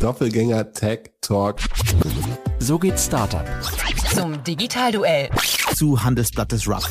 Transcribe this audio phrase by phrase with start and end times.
[0.00, 1.56] Doppelgänger Tech Talk.
[2.58, 3.44] So geht Startup.
[4.14, 5.30] Zum Digitalduell.
[5.74, 6.82] Zu Handelsblatt des Rock.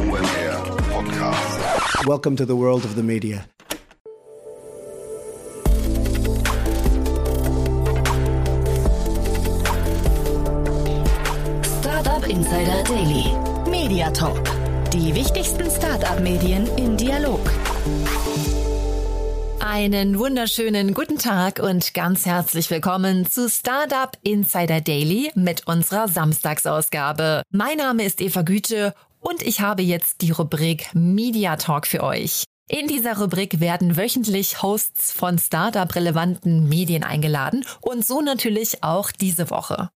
[0.00, 2.06] OMR Podcast.
[2.06, 3.44] Welcome to the world of the media.
[11.80, 13.24] Startup Insider Daily.
[13.68, 14.42] Media Talk.
[14.92, 17.40] Die wichtigsten Startup-Medien im Dialog.
[19.80, 27.42] Einen wunderschönen guten Tag und ganz herzlich willkommen zu Startup Insider Daily mit unserer Samstagsausgabe.
[27.52, 32.42] Mein Name ist Eva Güte und ich habe jetzt die Rubrik Media Talk für euch.
[32.68, 39.48] In dieser Rubrik werden wöchentlich Hosts von Startup-relevanten Medien eingeladen und so natürlich auch diese
[39.48, 39.90] Woche.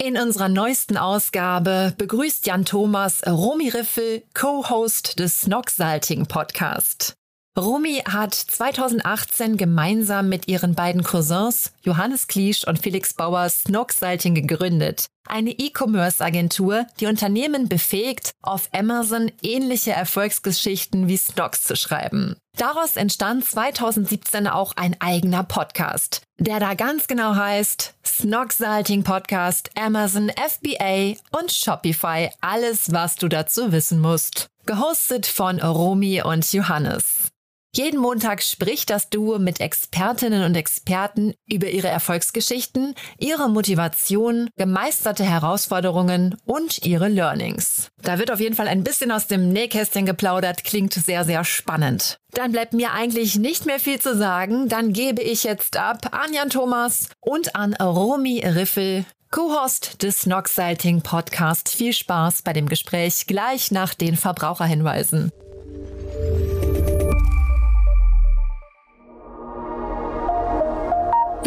[0.00, 7.17] In unserer neuesten Ausgabe begrüßt Jan Thomas Romy Riffel, Co-Host des Snox-Salting Podcast.
[7.58, 15.06] Romy hat 2018 gemeinsam mit ihren beiden Cousins Johannes Kliesch und Felix Bauer Snox-Salting gegründet.
[15.26, 22.36] Eine E-Commerce-Agentur, die Unternehmen befähigt, auf Amazon ähnliche Erfolgsgeschichten wie Snox zu schreiben.
[22.56, 29.70] Daraus entstand 2017 auch ein eigener Podcast, der da ganz genau heißt Snox Salting Podcast,
[29.76, 32.30] Amazon, FBA und Shopify.
[32.40, 34.46] Alles, was du dazu wissen musst.
[34.64, 37.32] Gehostet von Romy und Johannes.
[37.74, 45.24] Jeden Montag spricht das Duo mit Expertinnen und Experten über ihre Erfolgsgeschichten, ihre Motivation, gemeisterte
[45.24, 47.90] Herausforderungen und ihre Learnings.
[48.02, 52.18] Da wird auf jeden Fall ein bisschen aus dem Nähkästchen geplaudert, klingt sehr, sehr spannend.
[52.32, 56.32] Dann bleibt mir eigentlich nicht mehr viel zu sagen, dann gebe ich jetzt ab an
[56.32, 61.68] Jan Thomas und an Romy Riffel, Co-Host des Snox Salting Podcast.
[61.68, 65.30] Viel Spaß bei dem Gespräch gleich nach den Verbraucherhinweisen.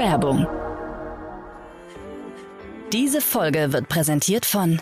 [0.01, 0.47] Werbung.
[2.91, 4.81] Diese Folge wird präsentiert von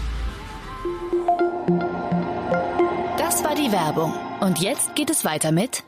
[3.71, 4.13] die Werbung.
[4.39, 5.83] Und jetzt geht es weiter mit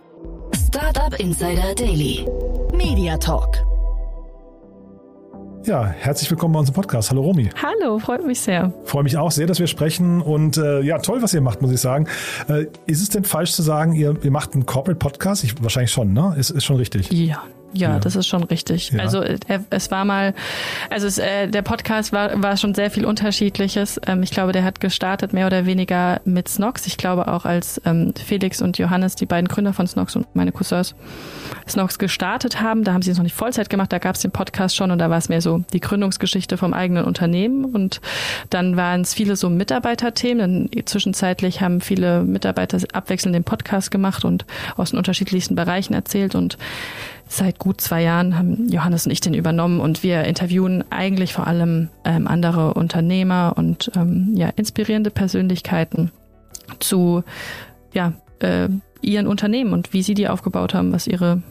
[0.68, 2.26] Startup Insider Daily.
[2.74, 3.58] Media Talk.
[5.66, 7.10] Ja, herzlich willkommen bei unserem Podcast.
[7.10, 7.50] Hallo Romy.
[7.62, 8.74] Hallo, freut mich sehr.
[8.84, 11.72] Freue mich auch sehr, dass wir sprechen und äh, ja, toll, was ihr macht, muss
[11.72, 12.08] ich sagen.
[12.50, 15.44] Äh, ist es denn falsch zu sagen, ihr, ihr macht einen Corporate Podcast?
[15.44, 16.36] Ich, wahrscheinlich schon, ne?
[16.38, 17.12] Ist, ist schon richtig.
[17.12, 18.00] Ja, ja, Ja.
[18.00, 18.92] das ist schon richtig.
[18.92, 19.00] Ja.
[19.00, 19.38] Also äh,
[19.70, 20.34] es war mal,
[20.90, 24.00] also es, äh, der Podcast war, war schon sehr viel Unterschiedliches.
[24.08, 26.88] Ähm, ich glaube, der hat gestartet mehr oder weniger mit Snox.
[26.88, 30.52] Ich glaube auch als ähm, Felix und Johannes, die beiden Gründer von Snox und meine
[30.52, 30.96] Cousins,
[31.68, 32.84] Snox gestartet haben.
[32.84, 35.00] Da haben sie es noch nicht Vollzeit gemacht, da gab es den Podcast schon und
[35.00, 37.66] da war es mehr so die Gründungsgeschichte vom eigenen Unternehmen.
[37.66, 38.02] Und
[38.50, 40.70] dann waren es viele so Mitarbeiterthemen.
[40.74, 44.46] Dann zwischenzeitlich haben viele Mitarbeiter abwechselnd den Podcast gemacht und
[44.78, 46.58] aus den unterschiedlichsten Bereichen erzählt und
[47.34, 51.48] Seit gut zwei Jahren haben Johannes und ich den übernommen und wir interviewen eigentlich vor
[51.48, 56.12] allem ähm, andere Unternehmer und ähm, ja, inspirierende Persönlichkeiten
[56.80, 57.24] zu
[57.92, 58.70] ja, äh,
[59.02, 61.42] ihren Unternehmen und wie sie die aufgebaut haben, was ihre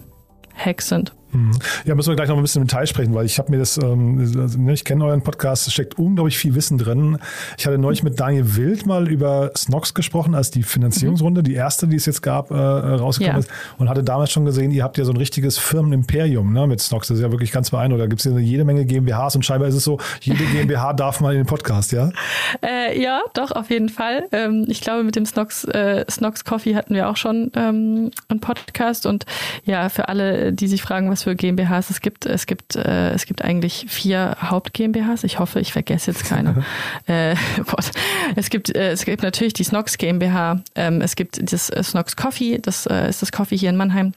[0.55, 1.15] Hacks sind.
[1.33, 1.53] Mhm.
[1.85, 3.79] Ja, müssen wir gleich noch ein bisschen im Detail sprechen, weil ich habe mir das,
[3.79, 7.19] ähm, also, ne, ich kenne euren Podcast, es steckt unglaublich viel Wissen drin.
[7.59, 11.87] Ich hatte neulich mit Daniel Wild mal über Snox gesprochen, als die Finanzierungsrunde, die erste,
[11.89, 13.47] die es jetzt gab, äh, rausgekommen Ja.
[13.47, 16.81] ist und hatte damals schon gesehen, ihr habt ja so ein richtiges Firmenimperium ne, mit
[16.81, 17.09] Snox.
[17.09, 18.03] Das ist ja wirklich ganz beeindruckend.
[18.03, 21.21] Da gibt es ja jede Menge GmbHs und scheinbar ist es so, jede GmbH darf
[21.21, 22.11] mal in den Podcast, ja?
[22.63, 24.25] Äh, ja, doch, auf jeden Fall.
[24.33, 28.41] Ähm, ich glaube, mit dem Snox, äh, Snox Coffee hatten wir auch schon ähm, einen
[28.41, 29.07] Podcast.
[29.07, 29.25] Und
[29.65, 33.27] ja, für alle, die sich fragen, was für GmbHs es gibt, es gibt, äh, es
[33.27, 35.25] gibt eigentlich vier Haupt-GmbHs.
[35.25, 36.65] Ich hoffe, ich vergesse jetzt keine.
[37.07, 37.35] äh,
[37.67, 37.91] Gott.
[38.37, 40.63] Es gibt, äh, es gibt natürlich die Snox GmbH.
[40.75, 44.13] Ähm, es gibt das äh, Snox Coffee, das äh, ist das Coffee hier in Mannheim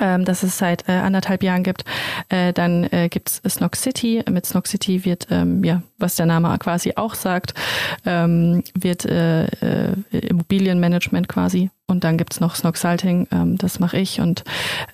[0.00, 1.84] ähm, das es seit äh, anderthalb Jahren gibt.
[2.28, 4.22] Äh, dann äh, gibt's Snox City.
[4.30, 7.54] Mit Snox City wird, ähm, ja, was der Name quasi auch sagt,
[8.06, 14.20] ähm, wird äh, äh, Immobilienmanagement quasi und dann gibt's noch Snoxalting, ähm, das mache ich
[14.20, 14.42] und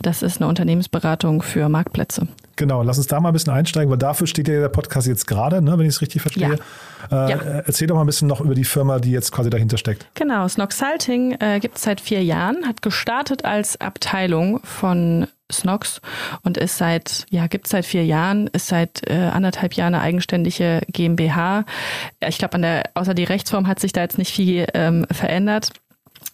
[0.03, 2.29] das ist eine Unternehmensberatung für Marktplätze.
[2.57, 5.27] Genau, lass uns da mal ein bisschen einsteigen, weil dafür steht ja der Podcast jetzt
[5.29, 6.59] gerade, ne, wenn ich es richtig verstehe.
[7.11, 7.37] Äh, Ja.
[7.65, 10.07] Erzähl doch mal ein bisschen noch über die Firma, die jetzt quasi dahinter steckt.
[10.15, 16.01] Genau, Snoxalting äh, gibt es seit vier Jahren, hat gestartet als Abteilung von Snox
[16.43, 20.03] und ist seit, ja, gibt es seit vier Jahren, ist seit äh, anderthalb Jahren eine
[20.03, 21.65] eigenständige GmbH.
[22.21, 25.07] Ja, Ich glaube, an der, außer die Rechtsform hat sich da jetzt nicht viel ähm,
[25.11, 25.71] verändert.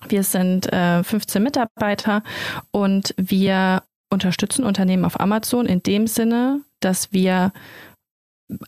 [0.09, 2.23] Wir sind äh, 15 Mitarbeiter
[2.71, 7.53] und wir unterstützen Unternehmen auf Amazon in dem Sinne, dass wir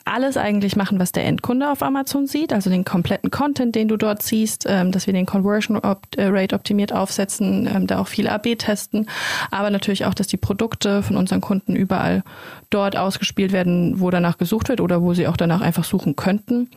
[0.06, 3.98] alles eigentlich machen, was der Endkunde auf Amazon sieht, also den kompletten Content, den du
[3.98, 8.26] dort siehst, ähm, dass wir den Conversion äh, Rate optimiert aufsetzen, ähm, da auch viel
[8.26, 9.06] AB testen,
[9.50, 12.22] aber natürlich auch, dass die Produkte von unseren Kunden überall
[12.70, 16.70] dort ausgespielt werden, wo danach gesucht wird oder wo sie auch danach einfach suchen könnten.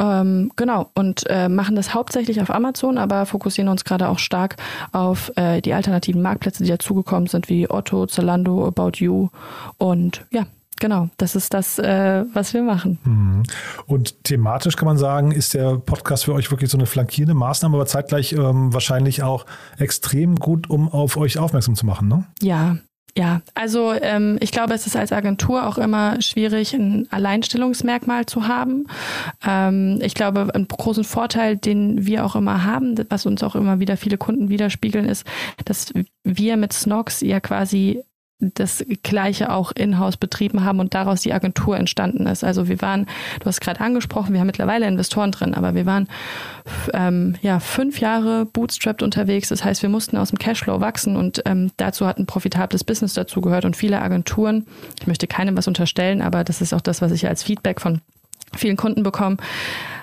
[0.00, 4.56] Ähm, genau, und äh, machen das hauptsächlich auf Amazon, aber fokussieren uns gerade auch stark
[4.90, 9.28] auf äh, die alternativen Marktplätze, die dazugekommen sind, wie Otto, Zalando, About You
[9.78, 10.46] und ja,
[10.80, 13.44] Genau, das ist das, äh, was wir machen.
[13.86, 17.76] Und thematisch kann man sagen, ist der Podcast für euch wirklich so eine flankierende Maßnahme,
[17.76, 19.44] aber zeitgleich ähm, wahrscheinlich auch
[19.78, 22.08] extrem gut, um auf euch aufmerksam zu machen.
[22.08, 22.24] Ne?
[22.40, 22.78] Ja,
[23.16, 23.42] ja.
[23.54, 28.86] Also ähm, ich glaube, es ist als Agentur auch immer schwierig, ein Alleinstellungsmerkmal zu haben.
[29.46, 33.80] Ähm, ich glaube, einen großen Vorteil, den wir auch immer haben, was uns auch immer
[33.80, 35.26] wieder viele Kunden widerspiegeln, ist,
[35.64, 35.92] dass
[36.24, 38.02] wir mit Snox ja quasi
[38.40, 42.42] das Gleiche auch in-house betrieben haben und daraus die Agentur entstanden ist.
[42.42, 43.06] Also wir waren,
[43.40, 46.08] du hast gerade angesprochen, wir haben mittlerweile Investoren drin, aber wir waren
[46.94, 49.48] ähm, ja fünf Jahre bootstrapped unterwegs.
[49.48, 53.14] Das heißt, wir mussten aus dem Cashflow wachsen und ähm, dazu hat ein profitables Business
[53.14, 54.66] dazu gehört und viele Agenturen.
[55.00, 58.00] Ich möchte keinem was unterstellen, aber das ist auch das, was ich als Feedback von
[58.56, 59.36] vielen Kunden bekomme,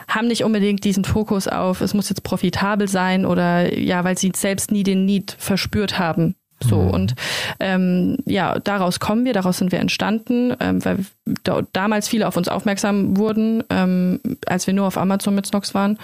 [0.08, 4.32] haben nicht unbedingt diesen Fokus auf, es muss jetzt profitabel sein oder ja, weil sie
[4.36, 6.36] selbst nie den Need verspürt haben.
[6.60, 7.14] So und
[7.60, 11.06] ähm, ja, daraus kommen wir, daraus sind wir entstanden, ähm, weil
[11.44, 15.76] da, damals viele auf uns aufmerksam wurden, ähm, als wir nur auf Amazon mit Snox
[15.76, 16.00] waren,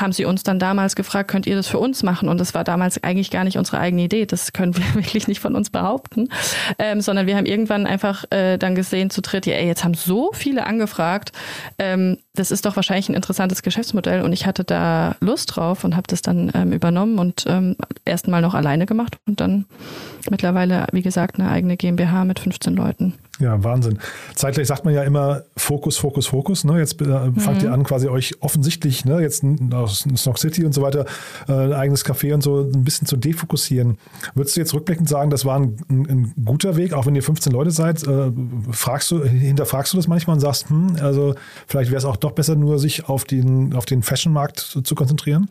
[0.00, 2.28] haben sie uns dann damals gefragt, könnt ihr das für uns machen?
[2.28, 5.40] Und das war damals eigentlich gar nicht unsere eigene Idee, das können wir wirklich nicht
[5.40, 6.28] von uns behaupten,
[6.78, 9.94] ähm, sondern wir haben irgendwann einfach äh, dann gesehen zu dritt, ja, ey, jetzt haben
[9.94, 11.32] so viele angefragt,
[11.78, 15.96] ähm, das ist doch wahrscheinlich ein interessantes Geschäftsmodell und ich hatte da Lust drauf und
[15.96, 19.66] habe das dann ähm, übernommen und ähm, erst mal noch alleine gemacht und dann
[20.30, 23.14] mittlerweile, wie gesagt, eine eigene GmbH mit 15 Leuten.
[23.40, 23.98] Ja, Wahnsinn.
[24.34, 26.64] Zeitgleich sagt man ja immer Fokus, Fokus, Fokus.
[26.64, 26.78] Ne?
[26.78, 30.82] Jetzt äh, fangt ihr an, quasi euch offensichtlich, ne, jetzt aus Snock City und so
[30.82, 31.06] weiter,
[31.48, 33.98] äh, ein eigenes Café und so ein bisschen zu defokussieren.
[34.34, 36.06] Würdest du jetzt rückblickend sagen, das war ein, ein,
[36.36, 38.04] ein guter Weg, auch wenn ihr 15 Leute seid?
[38.06, 38.32] Äh,
[38.72, 41.34] fragst du, hinterfragst du das manchmal und sagst, hm, also
[41.68, 44.96] vielleicht wäre es auch doch besser, nur sich auf den, auf den Fashion-Markt zu, zu
[44.96, 45.48] konzentrieren?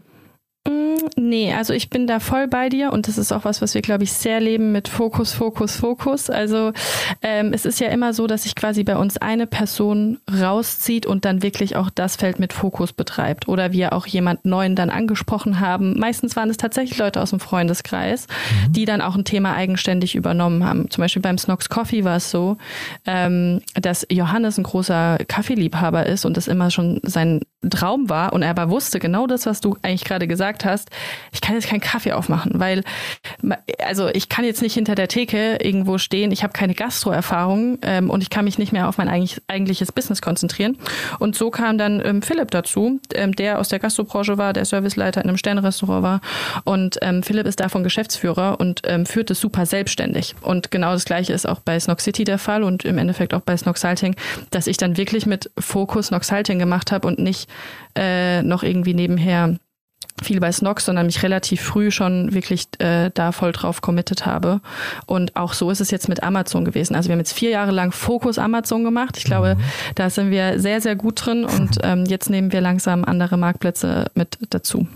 [1.16, 3.82] Nee, also ich bin da voll bei dir und das ist auch was, was wir,
[3.82, 6.30] glaube ich, sehr leben mit Fokus, Fokus, Fokus.
[6.30, 6.74] Also
[7.22, 11.26] ähm, es ist ja immer so, dass sich quasi bei uns eine Person rauszieht und
[11.26, 15.60] dann wirklich auch das Feld mit Fokus betreibt oder wir auch jemand Neuen dann angesprochen
[15.60, 15.98] haben.
[16.00, 18.28] Meistens waren es tatsächlich Leute aus dem Freundeskreis,
[18.70, 20.90] die dann auch ein Thema eigenständig übernommen haben.
[20.90, 22.58] Zum Beispiel beim Snox Coffee war es so,
[23.06, 28.44] ähm, dass Johannes ein großer Kaffeeliebhaber ist und das immer schon sein Traum war und
[28.44, 30.90] er aber wusste genau das, was du eigentlich gerade gesagt hast.
[31.32, 32.84] Ich kann jetzt keinen Kaffee aufmachen, weil
[33.86, 36.32] also ich kann jetzt nicht hinter der Theke irgendwo stehen.
[36.32, 39.92] Ich habe keine Gastro-Erfahrung ähm, und ich kann mich nicht mehr auf mein eigentlich, eigentliches
[39.92, 40.78] Business konzentrieren.
[41.20, 45.22] Und so kam dann ähm, Philipp dazu, ähm, der aus der Gastrobranche war, der Serviceleiter
[45.22, 46.22] in einem Sternrestaurant war.
[46.64, 50.36] Und ähm, Philipp ist davon Geschäftsführer und ähm, führt es super selbstständig.
[50.42, 53.42] Und genau das Gleiche ist auch bei Snox City der Fall und im Endeffekt auch
[53.42, 54.16] bei Snox Salting,
[54.52, 57.50] dass ich dann wirklich mit Fokus Snox Salting gemacht habe und nicht
[57.96, 59.58] äh, noch irgendwie nebenher
[60.24, 64.62] viel bei Snox, sondern mich relativ früh schon wirklich äh, da voll drauf committed habe.
[65.06, 66.96] Und auch so ist es jetzt mit Amazon gewesen.
[66.96, 69.18] Also wir haben jetzt vier Jahre lang Fokus Amazon gemacht.
[69.18, 69.58] Ich glaube,
[69.96, 74.06] da sind wir sehr, sehr gut drin und ähm, jetzt nehmen wir langsam andere Marktplätze
[74.16, 74.88] mit dazu.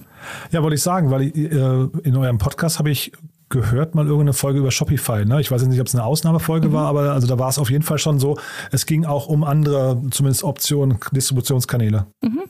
[0.51, 3.11] Ja, wollte ich sagen, weil äh, in eurem Podcast habe ich
[3.51, 5.25] gehört mal irgendeine Folge über Shopify.
[5.25, 5.41] Ne?
[5.41, 6.73] Ich weiß jetzt nicht, ob es eine Ausnahmefolge mhm.
[6.73, 8.37] war, aber also da war es auf jeden Fall schon so.
[8.71, 12.07] Es ging auch um andere, zumindest Optionen, Distributionskanäle.
[12.21, 12.43] Mhm.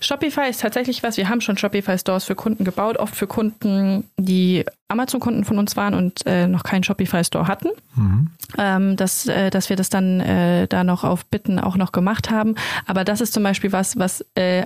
[0.00, 1.16] Shopify ist tatsächlich was.
[1.16, 5.94] Wir haben schon Shopify-Stores für Kunden gebaut, oft für Kunden, die Amazon-Kunden von uns waren
[5.94, 7.68] und äh, noch keinen Shopify-Store hatten.
[7.94, 8.30] Mhm.
[8.56, 12.30] Ähm, dass, äh, dass wir das dann äh, da noch auf Bitten auch noch gemacht
[12.30, 12.54] haben.
[12.86, 14.64] Aber das ist zum Beispiel was, was äh,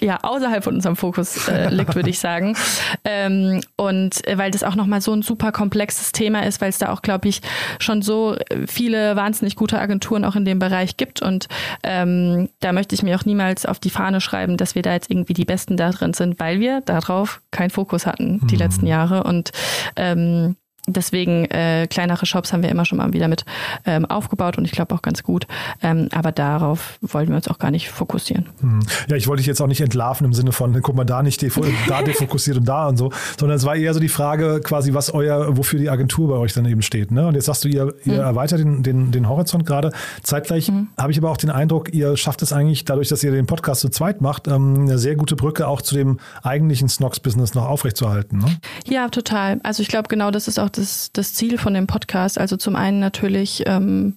[0.00, 2.56] ja außerhalb von unserem Fokus äh, liegt, würde ich sagen.
[3.04, 6.78] Ähm, und äh, weil das auch nochmal so ein super komplexes Thema ist, weil es
[6.78, 7.40] da auch, glaube ich,
[7.78, 11.22] schon so viele wahnsinnig gute Agenturen auch in dem Bereich gibt.
[11.22, 11.48] Und
[11.82, 15.10] ähm, da möchte ich mir auch niemals auf die Fahne schreiben, dass wir da jetzt
[15.10, 18.60] irgendwie die Besten da drin sind, weil wir darauf keinen Fokus hatten die mhm.
[18.60, 19.24] letzten Jahre.
[19.24, 19.50] Und
[19.96, 20.56] ähm,
[20.92, 23.44] Deswegen äh, kleinere Shops haben wir immer schon mal wieder mit
[23.84, 25.46] ähm, aufgebaut und ich glaube auch ganz gut.
[25.82, 28.46] Ähm, aber darauf wollten wir uns auch gar nicht fokussieren.
[28.60, 28.80] Hm.
[29.08, 31.42] Ja, ich wollte dich jetzt auch nicht entlarven im Sinne von, guck mal, da nicht
[31.88, 35.12] da defokussiert und da und so, sondern es war eher so die Frage quasi, was
[35.12, 37.10] euer, wofür die Agentur bei euch dann eben steht.
[37.10, 37.26] Ne?
[37.26, 38.20] Und jetzt sagst du, ihr, ihr mhm.
[38.20, 39.92] erweitert den, den, den Horizont gerade.
[40.22, 40.88] Zeitgleich mhm.
[40.96, 43.80] habe ich aber auch den Eindruck, ihr schafft es eigentlich, dadurch, dass ihr den Podcast
[43.80, 48.38] zu zweit macht, ähm, eine sehr gute Brücke auch zu dem eigentlichen Snox-Business noch aufrechtzuerhalten.
[48.38, 48.56] Ne?
[48.86, 49.60] Ja, total.
[49.62, 50.77] Also ich glaube, genau das ist auch das,
[51.12, 52.38] das Ziel von dem Podcast.
[52.38, 54.14] Also zum einen natürlich ähm,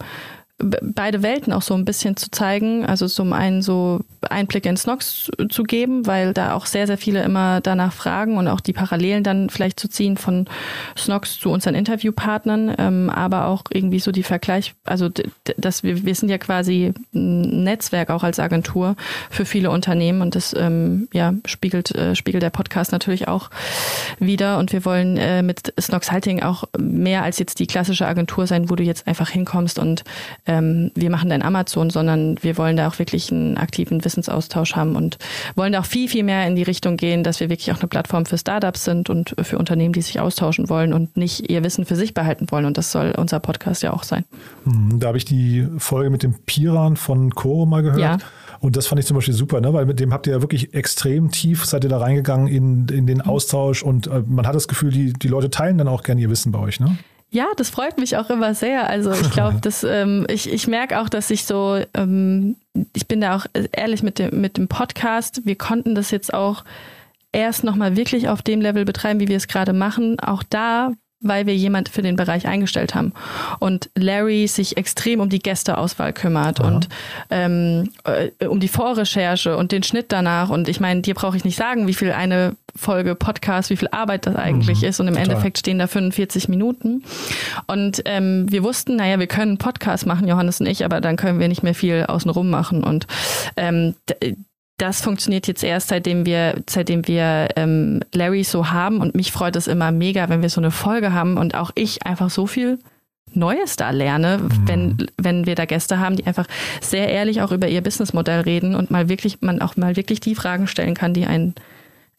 [0.61, 2.85] beide Welten auch so ein bisschen zu zeigen.
[2.85, 7.23] Also zum einen so Einblick in Snox zu geben, weil da auch sehr, sehr viele
[7.23, 10.45] immer danach fragen und auch die Parallelen dann vielleicht zu ziehen von
[10.97, 15.09] Snox zu unseren Interviewpartnern, ähm, aber auch irgendwie so die Vergleich, also
[15.57, 18.95] dass wir, wir sind ja quasi ein Netzwerk auch als Agentur
[19.29, 23.49] für viele Unternehmen und das ähm, ja, spiegelt, äh, spiegelt der Podcast natürlich auch
[24.19, 28.45] wieder und wir wollen äh, mit Snox Halting auch mehr als jetzt die klassische Agentur
[28.47, 30.03] sein, wo du jetzt einfach hinkommst und
[30.51, 34.95] ähm, wir machen dein Amazon, sondern wir wollen da auch wirklich einen aktiven Wissensaustausch haben
[34.95, 35.17] und
[35.55, 37.87] wollen da auch viel, viel mehr in die Richtung gehen, dass wir wirklich auch eine
[37.87, 41.85] Plattform für Startups sind und für Unternehmen, die sich austauschen wollen und nicht ihr Wissen
[41.85, 42.65] für sich behalten wollen.
[42.65, 44.25] Und das soll unser Podcast ja auch sein.
[44.65, 47.99] Hm, da habe ich die Folge mit dem Piran von Coro mal gehört.
[47.99, 48.17] Ja.
[48.59, 49.73] Und das fand ich zum Beispiel super, ne?
[49.73, 53.07] weil mit dem habt ihr ja wirklich extrem tief, seid ihr da reingegangen in, in
[53.07, 56.21] den Austausch und äh, man hat das Gefühl, die, die Leute teilen dann auch gerne
[56.21, 56.79] ihr Wissen bei euch.
[56.79, 56.95] Ne?
[57.33, 58.89] Ja, das freut mich auch immer sehr.
[58.89, 62.57] Also ich glaube, dass ähm, ich, ich merke auch, dass ich so, ähm,
[62.93, 66.65] ich bin da auch ehrlich mit dem, mit dem Podcast, wir konnten das jetzt auch
[67.31, 70.19] erst nochmal wirklich auf dem Level betreiben, wie wir es gerade machen.
[70.19, 70.91] Auch da
[71.21, 73.13] weil wir jemand für den Bereich eingestellt haben.
[73.59, 76.67] Und Larry sich extrem um die Gästeauswahl kümmert Aha.
[76.67, 76.89] und
[77.29, 80.49] ähm, äh, um die Vorrecherche und den Schnitt danach.
[80.49, 83.89] Und ich meine, dir brauche ich nicht sagen, wie viel eine Folge Podcast, wie viel
[83.91, 84.99] Arbeit das eigentlich mhm, ist.
[84.99, 85.29] Und im total.
[85.29, 87.03] Endeffekt stehen da 45 Minuten.
[87.67, 91.39] Und ähm, wir wussten, naja, wir können Podcast machen, Johannes und ich, aber dann können
[91.39, 92.83] wir nicht mehr viel außenrum machen.
[92.83, 93.07] Und
[93.57, 93.95] ähm,
[94.77, 98.99] das funktioniert jetzt erst, seitdem wir, seitdem wir ähm, Larry so haben.
[98.99, 102.05] Und mich freut es immer mega, wenn wir so eine Folge haben und auch ich
[102.05, 102.79] einfach so viel
[103.33, 104.67] Neues da lerne, mhm.
[104.67, 106.47] wenn, wenn wir da Gäste haben, die einfach
[106.81, 110.35] sehr ehrlich auch über ihr Businessmodell reden und mal wirklich, man auch mal wirklich die
[110.35, 111.55] Fragen stellen kann, die einen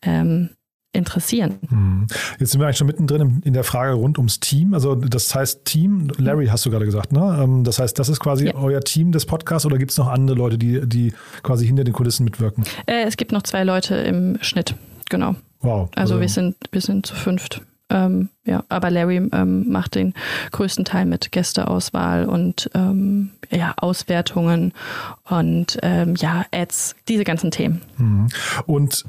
[0.03, 0.51] ähm,
[0.93, 1.59] interessieren.
[1.69, 2.07] Hm.
[2.39, 4.75] Jetzt sind wir eigentlich schon mittendrin in der Frage rund ums Team.
[4.75, 7.39] Also das heißt Team, Larry hast du gerade gesagt, ne?
[7.43, 8.55] Ähm, das heißt, das ist quasi ja.
[8.55, 11.95] euer Team des Podcasts oder gibt es noch andere Leute, die, die quasi hinter den
[11.95, 12.65] Kulissen mitwirken?
[12.87, 14.75] Äh, es gibt noch zwei Leute im Schnitt,
[15.09, 15.35] genau.
[15.61, 15.89] Wow.
[15.95, 17.63] Also, also wir sind, wir sind zu fünft.
[17.89, 20.15] Ähm, ja, aber Larry ähm, macht den
[20.51, 24.73] größten Teil mit Gästeauswahl und ähm, ja, Auswertungen
[25.29, 27.83] und ähm, ja, Ads, diese ganzen Themen.
[27.99, 28.29] Mhm.
[28.67, 29.05] Und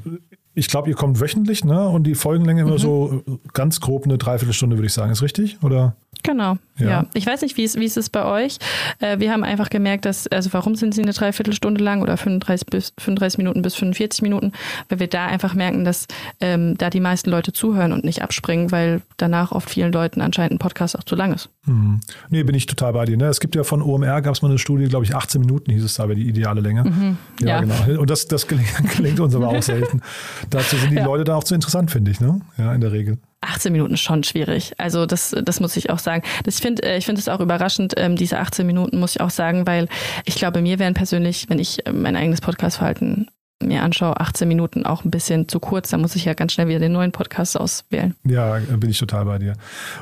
[0.54, 1.88] ich glaube, ihr kommt wöchentlich, ne?
[1.88, 2.78] Und die Folgenlänge immer mhm.
[2.78, 5.12] so ganz grob eine Dreiviertelstunde, würde ich sagen.
[5.12, 5.58] Ist richtig?
[5.62, 5.96] Oder?
[6.24, 6.88] Genau, ja.
[6.88, 7.06] ja.
[7.12, 8.56] Ich weiß nicht, wie es, wie es ist bei euch.
[8.98, 12.66] Äh, wir haben einfach gemerkt, dass, also warum sind sie eine Dreiviertelstunde lang oder 35,
[12.66, 14.52] bis, 35 Minuten bis 45 Minuten?
[14.88, 16.06] Weil wir da einfach merken, dass
[16.40, 20.52] ähm, da die meisten Leute zuhören und nicht abspringen, weil danach oft vielen Leuten anscheinend
[20.52, 21.50] ein Podcast auch zu lang ist.
[21.66, 22.00] Mhm.
[22.30, 23.18] Nee, bin ich total bei dir.
[23.18, 23.26] Ne?
[23.26, 25.84] Es gibt ja von OMR, gab es mal eine Studie, glaube ich, 18 Minuten hieß
[25.84, 26.84] es da, wäre die ideale Länge.
[26.84, 27.18] Mhm.
[27.40, 28.00] Ja, ja, genau.
[28.00, 30.00] Und das, das gelingt, gelingt uns aber auch selten.
[30.48, 31.04] Dazu sind die ja.
[31.04, 32.40] Leute da auch zu interessant, finde ich, ne?
[32.56, 33.18] Ja, in der Regel.
[33.44, 34.72] 18 Minuten schon schwierig.
[34.78, 36.22] Also das, das muss ich auch sagen.
[36.44, 39.20] Das, ich finde äh, ich finde es auch überraschend, ähm, diese 18 Minuten muss ich
[39.20, 39.88] auch sagen, weil
[40.24, 43.28] ich glaube, mir wären persönlich, wenn ich äh, mein eigenes Podcastverhalten
[43.62, 45.90] mir anschaue, 18 Minuten auch ein bisschen zu kurz.
[45.90, 48.14] Da muss ich ja ganz schnell wieder den neuen Podcast auswählen.
[48.24, 49.54] Ja, bin ich total bei dir.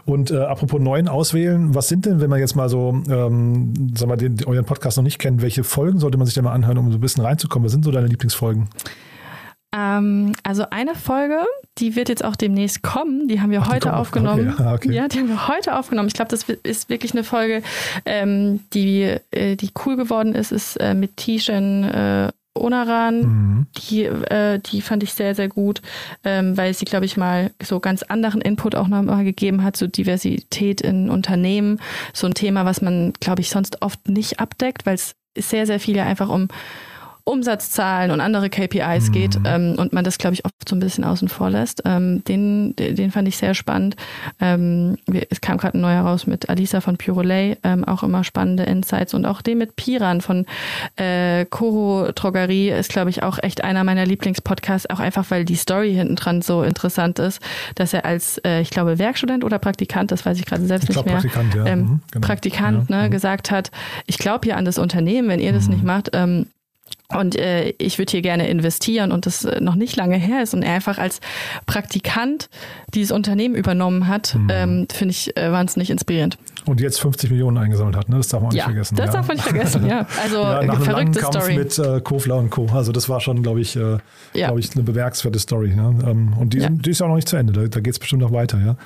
[0.05, 4.09] Und äh, apropos neuen auswählen, was sind denn, wenn man jetzt mal so, ähm, sag
[4.09, 6.79] mal, den, euren Podcast noch nicht kennt, welche Folgen sollte man sich denn mal anhören,
[6.79, 7.67] um so ein bisschen reinzukommen?
[7.67, 8.69] Was sind so deine Lieblingsfolgen?
[9.75, 11.45] Ähm, also eine Folge,
[11.79, 13.29] die wird jetzt auch demnächst kommen.
[13.29, 14.52] Die haben wir Ach, heute aufgenommen.
[14.52, 14.62] Okay.
[14.62, 14.93] Ah, okay.
[14.93, 16.09] Ja, die haben wir heute aufgenommen.
[16.09, 17.62] Ich glaube, das ist wirklich eine Folge,
[18.05, 23.21] ähm, die, äh, die cool geworden ist, ist äh, mit Tishan äh, Onaran.
[23.21, 23.67] Mhm.
[23.79, 25.81] Die, äh, die fand ich sehr, sehr gut,
[26.23, 29.87] ähm, weil sie, glaube ich, mal so ganz anderen Input auch nochmal gegeben hat, so
[29.87, 31.81] Diversität in Unternehmen.
[32.12, 35.81] So ein Thema, was man, glaube ich, sonst oft nicht abdeckt, weil es sehr, sehr
[35.81, 36.49] viel ja einfach um
[37.25, 39.12] Umsatzzahlen und andere KPIs Mhm.
[39.12, 41.83] geht ähm, und man das, glaube ich, oft so ein bisschen außen vor lässt.
[41.85, 43.97] Ähm, den, den fand ich sehr spannend.
[44.41, 44.97] Ähm,
[45.31, 49.14] es kam gerade ein neuer raus mit Alisa von Purolay, ähm, auch immer spannende Insights
[49.14, 50.47] und auch den mit Piran von
[50.97, 55.57] äh, Koro Drogerie ist, glaube ich, auch echt einer meiner Lieblingspodcasts, auch einfach, weil die
[55.57, 57.41] Story hinten dran so interessant ist,
[57.75, 60.97] dass er als, äh, ich glaube, Werkstudent oder Praktikant, das weiß ich gerade selbst Ich
[60.97, 61.67] nicht glaub, mehr, Praktikant, ja.
[61.67, 62.26] ähm, Mhm, genau.
[62.26, 63.11] Praktikant, Ja, ne, mhm.
[63.11, 63.71] gesagt hat,
[64.07, 66.47] ich glaube hier an das Unternehmen, wenn ihr das nicht macht, ähm,
[67.19, 70.54] und äh, ich würde hier gerne investieren und das äh, noch nicht lange her ist
[70.54, 71.21] und er einfach als
[71.66, 72.49] Praktikant
[72.95, 74.49] dieses Unternehmen übernommen hat, Mhm.
[74.50, 76.38] ähm, finde ich äh, wahnsinnig inspirierend.
[76.66, 78.16] Und jetzt 50 Millionen eingesammelt hat, ne?
[78.19, 78.97] Das darf man auch nicht ja, vergessen.
[78.97, 79.12] das ja.
[79.12, 80.07] darf man nicht vergessen, ja.
[80.23, 81.57] Also ja, nach verrückte Kampf Story.
[81.57, 82.66] mit äh, Kofler und Co.
[82.73, 83.99] Also das war schon, glaube ich, äh,
[84.35, 84.47] Ja.
[84.47, 85.71] glaube ich, eine bemerkenswerte Story.
[85.75, 85.99] Ne?
[86.07, 86.69] Ähm, und die, Ja.
[86.71, 87.52] die ist ja auch noch nicht zu Ende.
[87.52, 88.76] Da, da geht es bestimmt noch weiter, ja.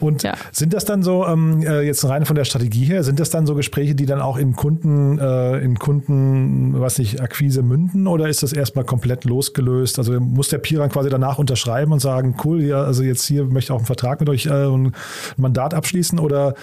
[0.00, 0.34] Und Ja.
[0.52, 3.46] sind das dann so, ähm, äh, jetzt rein von der Strategie her, sind das dann
[3.46, 8.28] so Gespräche, die dann auch in Kunden, äh, in Kunden, was nicht, Akquise münden oder
[8.28, 9.98] ist das erstmal komplett losgelöst?
[9.98, 13.68] Also muss der Piran quasi danach unterschreiben und sagen, cool, ja, also jetzt hier möchte
[13.68, 14.92] ich auch einen Vertrag mit euch äh, ein
[15.36, 16.54] Mandat abschließen oder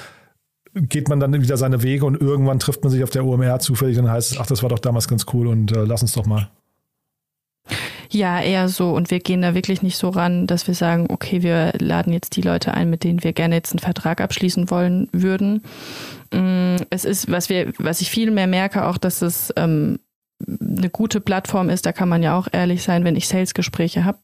[0.74, 3.98] geht man dann wieder seine Wege und irgendwann trifft man sich auf der OMR zufällig
[3.98, 6.14] und dann heißt es, ach, das war doch damals ganz cool und äh, lass uns
[6.14, 6.50] doch mal.
[8.14, 8.92] Ja, eher so.
[8.92, 12.36] Und wir gehen da wirklich nicht so ran, dass wir sagen, okay, wir laden jetzt
[12.36, 15.64] die Leute ein, mit denen wir gerne jetzt einen Vertrag abschließen wollen würden.
[16.34, 20.00] Mm, Es ist, was wir, was ich viel mehr merke, auch, dass es ähm,
[20.46, 24.20] eine gute Plattform ist, da kann man ja auch ehrlich sein, wenn ich Sales-Gespräche habe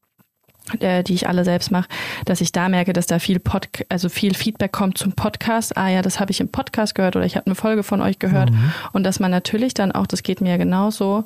[0.79, 1.88] äh, die ich alle selbst mache,
[2.25, 5.77] dass ich da merke, dass da viel Pod also viel Feedback kommt zum Podcast.
[5.77, 8.20] Ah ja, das habe ich im Podcast gehört oder ich habe eine Folge von euch
[8.20, 8.51] gehört.
[8.91, 11.24] Und dass man natürlich dann auch, das geht mir ja genauso,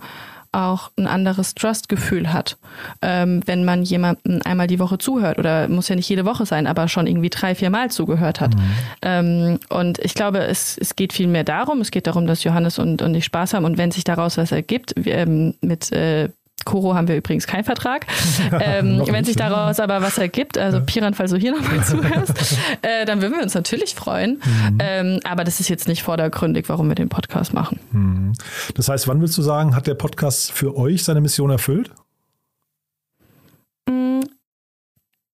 [0.52, 2.58] auch ein anderes Trust-Gefühl hat,
[3.02, 6.68] ähm, wenn man jemandem einmal die Woche zuhört oder muss ja nicht jede Woche sein,
[6.68, 8.54] aber schon irgendwie drei, vier Mal zugehört hat.
[9.02, 12.80] Ähm, und ich glaube, es, es geht viel mehr darum, es geht darum, dass Johannes
[12.80, 13.66] und, und ich Spaß haben.
[13.66, 16.30] Und wenn sich daraus was ergibt, ähm, mit äh,
[16.66, 18.06] Koro haben wir übrigens keinen Vertrag.
[18.60, 19.50] ähm, wenn sich ja.
[19.50, 23.44] daraus aber was ergibt, also Piran, falls du hier nochmal zuhörst, äh, dann würden wir
[23.44, 24.42] uns natürlich freuen.
[24.44, 24.78] Mhm.
[24.80, 27.80] Ähm, aber das ist jetzt nicht vordergründig, warum wir den Podcast machen.
[27.92, 28.34] Mhm.
[28.76, 31.92] Das heißt, wann willst du sagen, hat der Podcast für euch seine Mission erfüllt?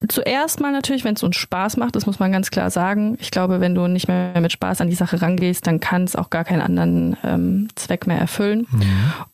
[0.07, 3.17] Zuerst mal natürlich, wenn es uns Spaß macht, das muss man ganz klar sagen.
[3.19, 6.15] Ich glaube, wenn du nicht mehr mit Spaß an die Sache rangehst, dann kann es
[6.15, 8.67] auch gar keinen anderen ähm, Zweck mehr erfüllen.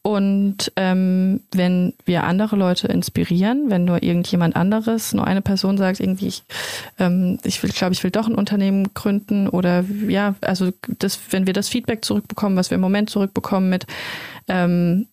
[0.04, 6.00] Und ähm, wenn wir andere Leute inspirieren, wenn nur irgendjemand anderes, nur eine Person sagt,
[6.00, 6.44] irgendwie, ich,
[6.98, 11.46] ähm, ich will, glaube, ich will doch ein Unternehmen gründen oder ja, also das, wenn
[11.46, 13.86] wir das Feedback zurückbekommen, was wir im Moment zurückbekommen mit,
[14.48, 15.08] ähm,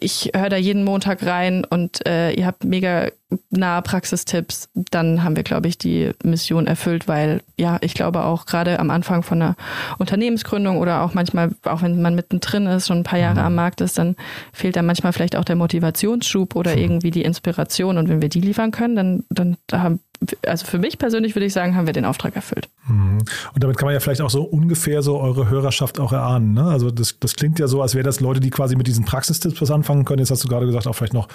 [0.00, 3.08] ich höre da jeden Montag rein und äh, ihr habt mega
[3.50, 8.46] nahe Praxistipps, dann haben wir, glaube ich, die Mission erfüllt, weil ja, ich glaube auch
[8.46, 9.56] gerade am Anfang von einer
[9.98, 13.80] Unternehmensgründung oder auch manchmal, auch wenn man mittendrin ist, schon ein paar Jahre am Markt
[13.82, 14.16] ist, dann
[14.52, 18.40] fehlt da manchmal vielleicht auch der Motivationsschub oder irgendwie die Inspiration und wenn wir die
[18.40, 20.00] liefern können, dann, dann haben,
[20.46, 22.68] also für mich persönlich würde ich sagen, haben wir den Auftrag erfüllt.
[22.88, 23.18] Mhm.
[23.54, 26.54] Und damit kann man ja vielleicht auch so ungefähr so eure Hörerschaft auch erahnen.
[26.54, 26.64] Ne?
[26.64, 29.47] Also das, das klingt ja so, als wäre das Leute, die quasi mit diesen Praxistipps
[29.60, 30.20] was anfangen können.
[30.20, 31.28] Jetzt hast du gerade gesagt, auch vielleicht noch,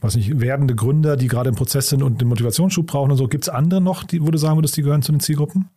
[0.00, 3.28] weiß nicht, werdende Gründer, die gerade im Prozess sind und den Motivationsschub brauchen und so.
[3.28, 5.68] Gibt es andere noch, die, wo du sagen würdest, die gehören zu den Zielgruppen?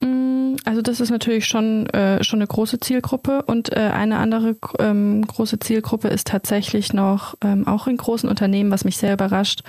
[0.00, 4.56] Mm, Also das ist natürlich schon, äh, schon eine große Zielgruppe und äh, eine andere
[4.78, 9.62] ähm, große Zielgruppe ist tatsächlich noch ähm, auch in großen Unternehmen, was mich sehr überrascht,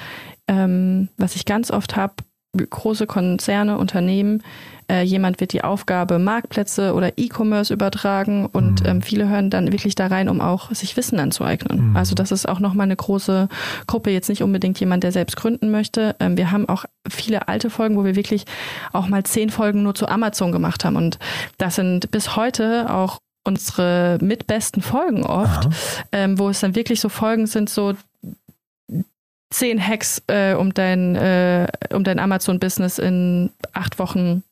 [0.48, 2.16] ähm, was ich ganz oft habe,
[2.56, 4.44] große Konzerne, Unternehmen,
[4.90, 9.96] äh, jemand wird die Aufgabe Marktplätze oder E-Commerce übertragen und ähm, viele hören dann wirklich
[9.96, 11.96] da rein, um auch sich Wissen anzueignen.
[11.96, 13.48] Also das ist auch nochmal eine große
[13.88, 16.16] Gruppe, jetzt nicht unbedingt jemand, der selbst gründen möchte.
[16.20, 18.46] Ähm, wir haben auch viele alte Folgen, wo wir wirklich
[18.92, 21.20] auch mal zehn Folgen nur zu Amazon gemacht haben und
[21.58, 25.68] das sind bis heute auch unsere mitbesten Folgen oft,
[26.12, 27.94] ähm, wo es dann wirklich so Folgen sind, so
[29.54, 34.44] zehn Hacks, äh, um dein, äh, um dein Amazon-Business in acht Wochen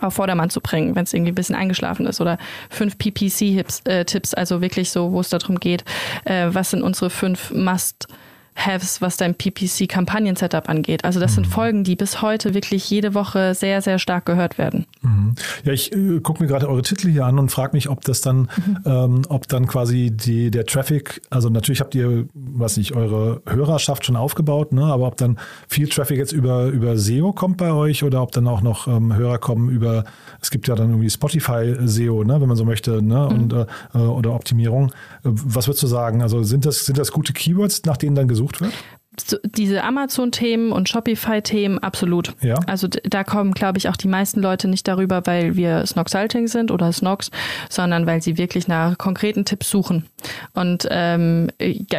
[0.00, 2.38] auf Vordermann zu bringen, wenn es irgendwie ein bisschen eingeschlafen ist oder
[2.70, 5.84] fünf PPC-Tipps, äh, also wirklich so, wo es darum geht,
[6.24, 8.08] äh, was sind unsere fünf Must-
[8.56, 11.04] Haves, was dein PPC-Kampagnen-Setup angeht.
[11.04, 14.86] Also das sind Folgen, die bis heute wirklich jede Woche sehr, sehr stark gehört werden.
[15.02, 15.34] Mhm.
[15.64, 18.20] Ja, ich äh, gucke mir gerade eure Titel hier an und frage mich, ob das
[18.20, 18.48] dann,
[18.86, 24.06] ähm, ob dann quasi die, der Traffic, also natürlich habt ihr, was nicht, eure Hörerschaft
[24.06, 25.38] schon aufgebaut, ne, aber ob dann
[25.68, 29.14] viel Traffic jetzt über, über SEO kommt bei euch oder ob dann auch noch ähm,
[29.14, 30.04] Hörer kommen über,
[30.40, 33.66] es gibt ja dann irgendwie Spotify SEO, ne, wenn man so möchte, ne, und, äh,
[33.94, 34.90] äh, oder Optimierung.
[35.24, 36.22] Äh, Was würdest du sagen?
[36.22, 38.74] Also sind das, sind das gute Keywords, nach denen dann gesucht wird?
[39.20, 42.34] So, diese Amazon-Themen und Shopify-Themen absolut.
[42.40, 42.56] Ja.
[42.66, 46.70] Also da kommen, glaube ich, auch die meisten Leute nicht darüber, weil wir Snoxalting sind
[46.70, 47.30] oder Snox,
[47.68, 50.06] sondern weil sie wirklich nach konkreten Tipps suchen.
[50.52, 51.48] Und ähm,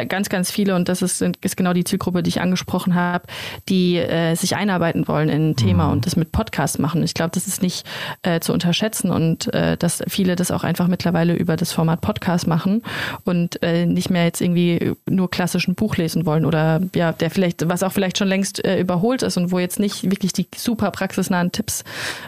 [0.08, 3.26] ganz, ganz viele, und das ist, ist genau die Zielgruppe, die ich angesprochen habe,
[3.68, 7.02] die äh, sich einarbeiten wollen in ein Thema und das mit Podcast machen.
[7.02, 7.86] Ich glaube, das ist nicht
[8.22, 12.46] äh, zu unterschätzen und äh, dass viele das auch einfach mittlerweile über das Format Podcast
[12.46, 12.82] machen
[13.24, 17.68] und äh, nicht mehr jetzt irgendwie nur klassischen Buch lesen wollen oder ja, der vielleicht,
[17.68, 20.90] was auch vielleicht schon längst äh, überholt ist und wo jetzt nicht wirklich die super
[20.90, 21.84] praxisnahen Tipps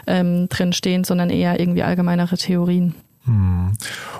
[0.07, 2.95] ähm, drin stehen, sondern eher irgendwie allgemeinere Theorien.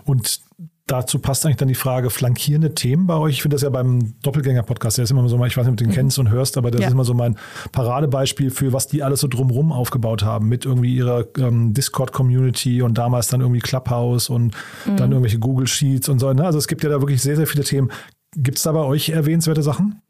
[0.05, 0.39] Und
[0.87, 3.35] dazu passt eigentlich dann die Frage, flankierende Themen bei euch.
[3.35, 5.77] Ich finde das ja beim Doppelgänger-Podcast, der ist immer so, mal- ich weiß nicht, ob
[5.77, 6.87] du den kennst und hörst, aber das Ja.
[6.87, 7.37] ist immer so mein
[7.71, 12.97] Paradebeispiel für, was die alles so drumrum aufgebaut haben, mit irgendwie ihrer ähm, Discord-Community und
[12.97, 16.31] damals dann irgendwie Clubhouse und dann irgendwelche Google Sheets und so.
[16.33, 16.43] Ne?
[16.43, 17.91] Also es gibt ja da wirklich sehr, sehr viele Themen.
[18.35, 20.01] Gibt es da bei euch erwähnenswerte Sachen?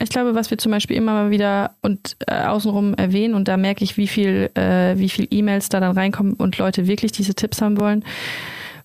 [0.00, 3.56] Ich glaube, was wir zum Beispiel immer mal wieder und äh, außenrum erwähnen, und da
[3.56, 7.34] merke ich, wie viel, äh, wie viel E-Mails da dann reinkommen und Leute wirklich diese
[7.34, 8.04] Tipps haben wollen.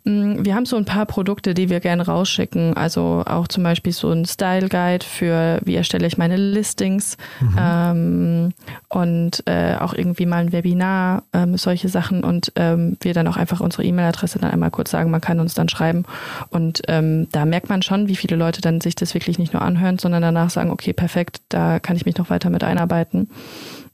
[0.10, 2.76] Mm, Wir haben so ein paar Produkte, die wir gerne rausschicken.
[2.76, 7.15] Also auch zum Beispiel so ein Style Guide für, wie erstelle ich meine Listings
[7.58, 8.54] ähm,
[8.89, 12.24] und äh, auch irgendwie mal ein Webinar, ähm, solche Sachen.
[12.24, 15.54] Und ähm, wir dann auch einfach unsere E-Mail-Adresse dann einmal kurz sagen, man kann uns
[15.54, 16.04] dann schreiben.
[16.50, 19.62] Und ähm, da merkt man schon, wie viele Leute dann sich das wirklich nicht nur
[19.62, 23.30] anhören, sondern danach sagen, okay, perfekt, da kann ich mich noch weiter mit einarbeiten.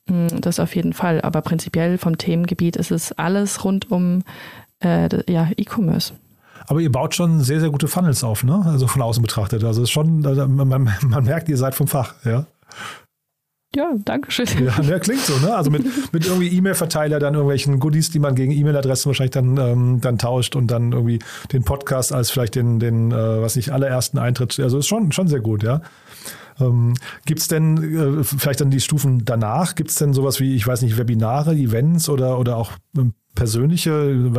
[0.08, 1.22] Mm, Das auf jeden Fall.
[1.22, 4.24] Aber prinzipiell vom Themengebiet ist es alles rund um
[4.86, 6.14] äh, ja, E-Commerce.
[6.68, 8.64] Aber ihr baut schon sehr, sehr gute Funnels auf, ne?
[8.66, 9.64] Also von außen betrachtet.
[9.64, 12.46] Also es ist schon, man, man, man merkt, ihr seid vom Fach, ja.
[13.76, 14.48] Ja, danke schön.
[14.64, 15.54] Ja, ja, klingt so, ne?
[15.54, 20.00] Also mit, mit irgendwie E-Mail-Verteiler, dann irgendwelchen Goodies, die man gegen E-Mail-Adressen wahrscheinlich dann, ähm,
[20.00, 21.20] dann tauscht und dann irgendwie
[21.52, 24.58] den Podcast als vielleicht den, den äh, was nicht, allerersten Eintritt.
[24.62, 25.82] Also ist schon, schon sehr gut, ja.
[26.60, 26.94] Ähm,
[27.26, 29.76] Gibt es denn äh, vielleicht dann die Stufen danach?
[29.76, 33.92] Gibt es denn sowas wie, ich weiß nicht, Webinare, Events oder, oder auch ähm, persönliche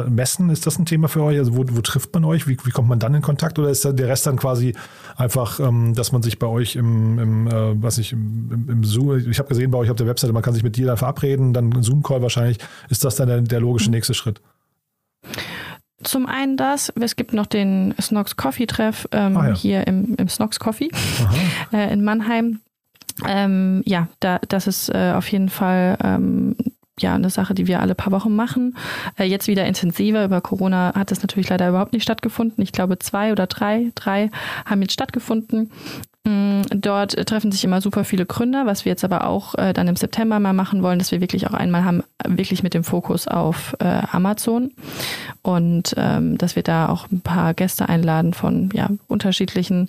[0.08, 0.48] Messen?
[0.50, 1.38] Ist das ein Thema für euch?
[1.38, 2.48] Also wo, wo trifft man euch?
[2.48, 3.58] Wie, wie kommt man dann in Kontakt?
[3.58, 4.74] Oder ist da der Rest dann quasi
[5.16, 8.84] einfach, ähm, dass man sich bei euch im, im äh, was ich, im, im, im
[8.84, 10.96] Zoom, ich habe gesehen bei euch auf der Webseite, man kann sich mit dir dann
[10.96, 12.58] verabreden, dann ein Zoom-Call wahrscheinlich.
[12.88, 14.40] Ist das dann der, der logische nächste Schritt?
[16.06, 19.54] Zum einen das, es gibt noch den Snox Coffee Treff ähm, Ah, ja.
[19.54, 20.90] hier im, im Snox Coffee
[21.72, 22.60] äh, in Mannheim.
[23.26, 26.54] Ähm, ja, da, das ist äh, auf jeden Fall ähm,
[27.00, 28.76] ja eine Sache, die wir alle paar Wochen machen.
[29.18, 30.24] Äh, jetzt wieder intensiver.
[30.24, 32.62] Über Corona hat das natürlich leider überhaupt nicht stattgefunden.
[32.62, 34.30] Ich glaube, zwei oder drei, drei
[34.64, 35.70] haben jetzt stattgefunden.
[36.26, 39.86] Mm, Dort treffen sich immer super viele Gründer, was wir jetzt aber auch äh, dann
[39.86, 43.28] im September mal machen wollen, dass wir wirklich auch einmal haben, wirklich mit dem Fokus
[43.28, 44.72] auf äh, Amazon.
[45.42, 49.88] Und ähm, dass wir da auch ein paar Gäste einladen von ja, unterschiedlichen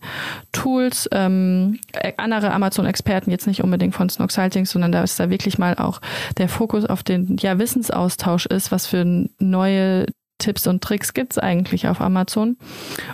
[0.52, 5.58] Tools, ähm, äh, andere Amazon-Experten, jetzt nicht unbedingt von Snoxalting, sondern da ist da wirklich
[5.58, 6.02] mal auch
[6.38, 10.06] der Fokus auf den ja, Wissensaustausch ist, was für neue
[10.38, 12.58] Tipps und Tricks gibt's eigentlich auf Amazon.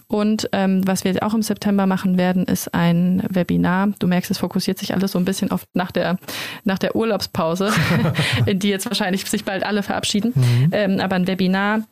[0.07, 3.89] Und ähm, was wir auch im September machen werden, ist ein Webinar.
[3.99, 6.17] Du merkst, es fokussiert sich alles so ein bisschen auf nach der,
[6.63, 7.71] nach der Urlaubspause,
[8.45, 10.33] in die jetzt wahrscheinlich sich bald alle verabschieden.
[10.71, 11.83] Ähm, aber ein Webinar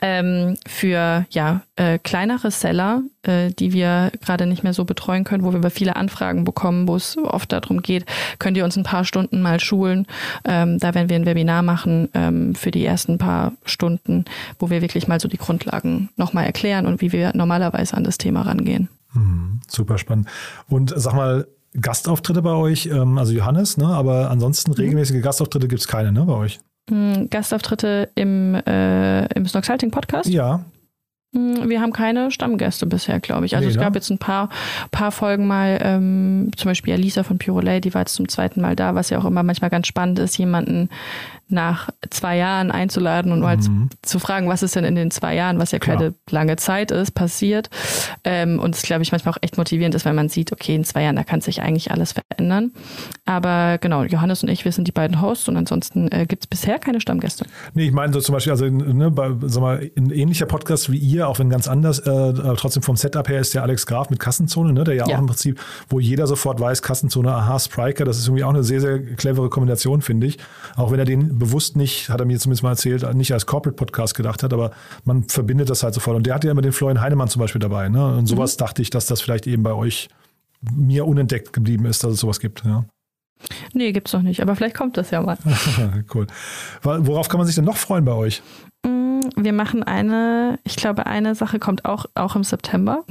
[0.00, 5.44] ähm, für ja äh, kleinere Seller, äh, die wir gerade nicht mehr so betreuen können,
[5.44, 8.04] wo wir aber viele Anfragen bekommen, wo es oft darum geht,
[8.38, 10.06] könnt ihr uns ein paar Stunden mal schulen.
[10.44, 14.24] Ähm, da werden wir ein Webinar machen ähm, für die ersten paar Stunden,
[14.58, 18.18] wo wir wirklich mal so die Grundlagen nochmal erklären und wie wir normalerweise an das
[18.18, 18.88] Thema rangehen.
[19.68, 20.28] Super spannend.
[20.68, 21.46] Und sag mal,
[21.80, 23.86] Gastauftritte bei euch, ähm, also Johannes, ne?
[23.86, 26.60] aber ansonsten regelmäßige Gastauftritte gibt es keine, ne, bei euch?
[26.88, 30.28] Mm, Gastauftritte im, äh, im Snoxalting Podcast.
[30.28, 30.64] Ja.
[31.32, 33.54] Mm, Wir haben keine Stammgäste bisher, glaube ich.
[33.54, 33.82] Also Nee, es ne?
[33.82, 34.48] gab jetzt ein paar,
[34.90, 38.76] paar Folgen mal, ähm, zum Beispiel Alisa von Purolay, die war jetzt zum zweiten Mal
[38.76, 40.88] da, was ja auch immer manchmal ganz spannend ist, jemanden
[41.50, 45.34] nach zwei Jahren einzuladen und mal zu, zu fragen, was ist denn in den zwei
[45.34, 45.82] Jahren, was ja Mhm.
[45.82, 47.70] Keine lange Zeit ist, passiert.
[48.24, 50.84] Ähm, und es, glaube ich, manchmal auch echt motivierend ist, weil man sieht, okay, in
[50.84, 52.72] zwei Jahren, da kann sich eigentlich alles verändern.
[53.24, 56.46] Aber genau, Johannes und ich, wir sind die beiden Hosts und ansonsten äh, gibt es
[56.46, 57.46] bisher keine Stammgäste.
[57.74, 60.98] Nee, ich meine so zum Beispiel, also ne, bei, sag mal, ein ähnlicher Podcast wie
[60.98, 64.18] ihr, auch wenn ganz anders, äh, trotzdem vom Setup her ist der Alex Graf mit
[64.18, 65.14] Kassenzone, ne, der ja, Ja.
[65.16, 68.64] auch im Prinzip, wo jeder sofort weiß, Kassenzone, aha, Spriker, das ist irgendwie auch eine
[68.64, 70.38] sehr, sehr clevere Kombination, finde ich.
[70.76, 74.14] Auch wenn er den bewusst nicht, hat er mir zumindest mal erzählt, nicht als Corporate-Podcast
[74.14, 74.72] gedacht hat, aber
[75.04, 76.16] man verbindet das halt sofort.
[76.16, 78.16] Und der hat ja immer den Florian Heinemann zum Beispiel dabei, ne?
[78.16, 80.08] Und sowas dachte ich, dass das vielleicht eben bei euch
[80.60, 82.84] mir unentdeckt geblieben ist, dass es sowas gibt, ja.
[83.72, 85.38] Nee, gibt's noch nicht, aber vielleicht kommt das ja mal.
[86.14, 86.26] cool.
[86.82, 88.42] Worauf kann man sich denn noch freuen bei euch?
[88.84, 93.04] Mm, wir machen eine, ich glaube, eine Sache kommt auch, auch im September.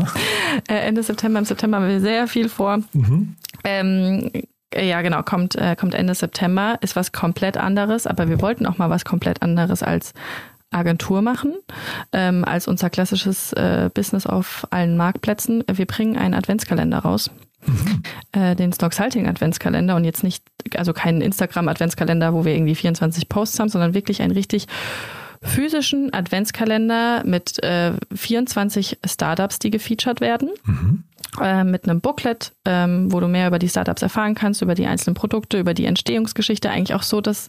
[0.68, 2.78] äh, Ende September, im September haben wir sehr viel vor.
[2.92, 3.36] Mhm.
[3.62, 4.30] Ähm,
[4.74, 8.78] ja, genau, kommt, äh, kommt Ende September, ist was komplett anderes, aber wir wollten auch
[8.78, 10.12] mal was komplett anderes als
[10.70, 11.54] Agentur machen,
[12.12, 15.64] ähm, als unser klassisches äh, Business auf allen Marktplätzen.
[15.70, 17.30] Wir bringen einen Adventskalender raus.
[17.66, 18.02] Mhm.
[18.32, 20.42] Äh, den Stock Salting Adventskalender und jetzt nicht,
[20.76, 24.66] also keinen Instagram Adventskalender, wo wir irgendwie 24 Posts haben, sondern wirklich einen richtig
[25.42, 30.50] physischen Adventskalender mit äh, 24 Startups, die gefeatured werden.
[30.64, 31.04] Mhm.
[31.38, 34.86] Äh, mit einem Booklet, ähm, wo du mehr über die Startups erfahren kannst, über die
[34.86, 36.70] einzelnen Produkte, über die Entstehungsgeschichte.
[36.70, 37.48] Eigentlich auch so, dass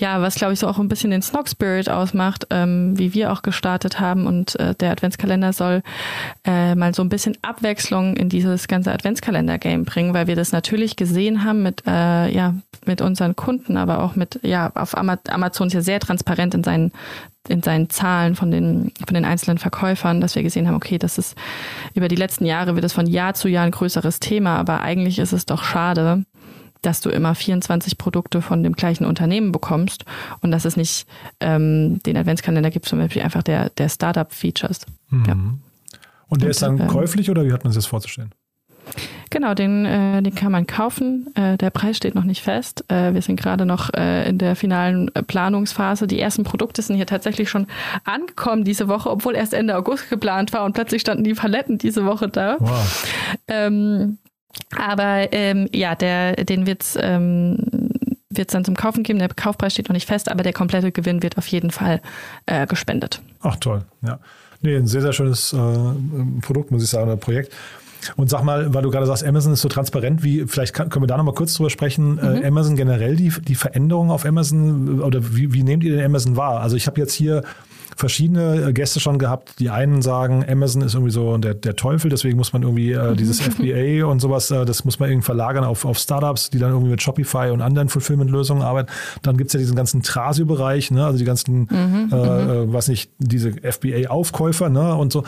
[0.00, 3.32] ja, was glaube ich so auch ein bisschen den Snog Spirit ausmacht, ähm, wie wir
[3.32, 4.26] auch gestartet haben.
[4.26, 5.82] Und äh, der Adventskalender soll
[6.44, 10.96] äh, mal so ein bisschen Abwechslung in dieses ganze Adventskalender-Game bringen, weil wir das natürlich
[10.96, 12.54] gesehen haben mit, äh, ja,
[12.86, 16.92] mit unseren Kunden, aber auch mit, ja, auf Amazon ist ja sehr transparent in seinen
[17.48, 21.16] in seinen Zahlen von den, von den einzelnen Verkäufern, dass wir gesehen haben, okay, das
[21.16, 21.36] ist
[21.94, 25.18] über die letzten Jahre wird es von Jahr zu Jahr ein größeres Thema, aber eigentlich
[25.18, 26.26] ist es doch schade,
[26.82, 30.04] dass du immer 24 Produkte von dem gleichen Unternehmen bekommst
[30.40, 31.06] und dass es nicht
[31.40, 34.86] ähm, den Adventskalender gibt, zum Beispiel einfach der, der Startup-Features.
[35.10, 35.24] Mhm.
[35.26, 35.32] Ja.
[36.28, 38.32] Und der und, ist dann äh, käuflich oder wie hat man sich das vorzustellen?
[39.30, 41.28] Genau, den, äh, den kann man kaufen.
[41.36, 42.84] Äh, der Preis steht noch nicht fest.
[42.88, 46.08] Äh, wir sind gerade noch äh, in der finalen äh, Planungsphase.
[46.08, 47.68] Die ersten Produkte sind hier tatsächlich schon
[48.04, 52.04] angekommen diese Woche, obwohl erst Ende August geplant war und plötzlich standen die Paletten diese
[52.04, 52.56] Woche da.
[52.58, 53.06] Wow.
[53.46, 54.18] Ähm,
[54.76, 57.58] aber ähm, ja, der, den wird's ähm,
[58.30, 59.18] wird's dann zum Kaufen geben.
[59.18, 62.00] Der Kaufpreis steht noch nicht fest, aber der komplette Gewinn wird auf jeden Fall
[62.46, 63.20] äh, gespendet.
[63.40, 64.18] Ach toll, ja.
[64.62, 65.56] Nee, ein sehr, sehr schönes äh,
[66.42, 67.52] Produkt, muss ich sagen, oder Projekt.
[68.16, 71.02] Und sag mal, weil du gerade sagst, Amazon ist so transparent, wie, vielleicht kann, können
[71.02, 72.18] wir da nochmal kurz drüber sprechen.
[72.18, 72.42] Äh, mhm.
[72.42, 76.36] Äh, Amazon generell, die, die Veränderungen auf Amazon, oder wie, wie nehmt ihr den Amazon
[76.36, 76.60] wahr?
[76.60, 77.42] Also ich habe jetzt hier
[78.00, 79.60] verschiedene äh, Gäste schon gehabt.
[79.60, 83.14] Die einen sagen, Amazon ist irgendwie so der, der Teufel, deswegen muss man irgendwie äh,
[83.14, 86.70] dieses FBA und sowas, äh, das muss man irgendwie verlagern auf, auf Startups, die dann
[86.70, 88.90] irgendwie mit Shopify und anderen Fulfillment-Lösungen arbeiten.
[89.22, 91.04] Dann gibt es ja diesen ganzen Trasio-Bereich, ne?
[91.06, 92.70] also die ganzen, mhm, äh, mhm.
[92.70, 94.94] äh, was nicht, diese FBA-Aufkäufer ne?
[94.96, 95.24] und so.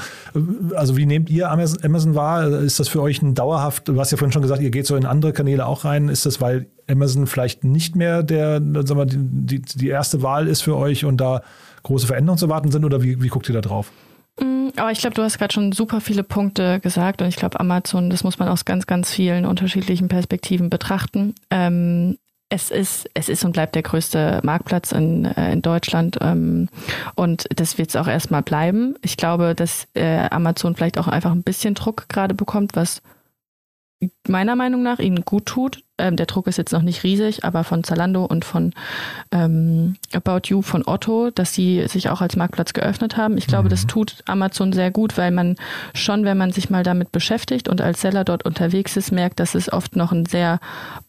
[0.75, 2.49] Also wie nehmt ihr Amazon, Amazon wahr?
[2.49, 4.97] Ist das für euch ein dauerhaft, du hast ja vorhin schon gesagt, ihr geht so
[4.97, 6.09] in andere Kanäle auch rein.
[6.09, 10.49] Ist das, weil Amazon vielleicht nicht mehr der, sagen wir, die, die, die erste Wahl
[10.49, 11.43] ist für euch und da
[11.83, 13.93] große Veränderungen zu erwarten sind oder wie, wie guckt ihr da drauf?
[14.41, 17.61] Mm, aber ich glaube, du hast gerade schon super viele Punkte gesagt und ich glaube,
[17.61, 21.35] Amazon, das muss man aus ganz, ganz vielen unterschiedlichen Perspektiven betrachten.
[21.51, 22.17] Ähm,
[22.49, 26.69] es ist, es ist und bleibt der größte Marktplatz in, äh, in Deutschland ähm,
[27.15, 28.95] und das wird es auch erstmal bleiben.
[29.03, 33.01] Ich glaube, dass äh, Amazon vielleicht auch einfach ein bisschen Druck gerade bekommt, was
[34.27, 35.85] meiner Meinung nach ihnen gut tut.
[35.99, 38.73] Ähm, der Druck ist jetzt noch nicht riesig, aber von Zalando und von
[39.31, 43.39] ähm, About You, von Otto, dass sie sich auch als Marktplatz geöffnet haben.
[43.39, 43.71] Ich glaube, mhm.
[43.71, 45.57] das tut Amazon sehr gut, weil man
[45.95, 49.55] schon, wenn man sich mal damit beschäftigt und als Seller dort unterwegs ist, merkt, dass
[49.55, 50.61] es oft noch ein sehr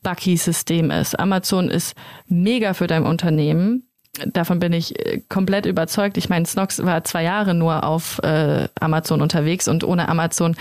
[0.03, 1.19] buggy System ist.
[1.19, 1.95] Amazon ist
[2.27, 3.88] mega für dein Unternehmen
[4.25, 6.17] davon bin ich äh, komplett überzeugt.
[6.17, 10.56] Ich meine, Snox war zwei Jahre nur auf äh, Amazon unterwegs und ohne Amazon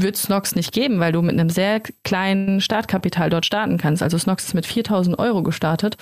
[0.00, 4.02] wird Snox nicht geben, weil du mit einem sehr kleinen Startkapital dort starten kannst.
[4.02, 5.96] Also Snox ist mit 4000 Euro gestartet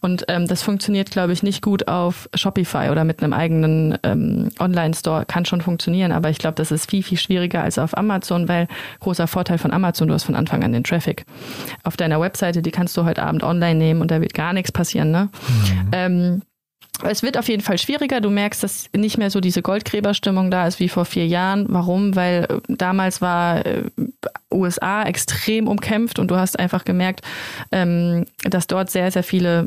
[0.00, 4.48] und ähm, das funktioniert, glaube ich, nicht gut auf Shopify oder mit einem eigenen ähm,
[4.58, 5.26] Online-Store.
[5.26, 8.68] Kann schon funktionieren, aber ich glaube, das ist viel, viel schwieriger als auf Amazon, weil
[9.00, 11.24] großer Vorteil von Amazon, du hast von Anfang an den Traffic.
[11.84, 14.72] Auf deiner Webseite, die kannst du heute Abend online nehmen und da wird gar nichts
[14.72, 15.10] passieren.
[15.10, 15.28] Ne?
[15.32, 15.88] Mhm.
[15.92, 16.42] Ähm,
[17.04, 18.20] es wird auf jeden Fall schwieriger.
[18.20, 21.66] Du merkst, dass nicht mehr so diese Goldgräberstimmung da ist wie vor vier Jahren.
[21.68, 22.14] Warum?
[22.14, 23.84] Weil äh, damals war äh,
[24.52, 27.22] USA extrem umkämpft und du hast einfach gemerkt,
[27.72, 29.66] ähm, dass dort sehr, sehr viele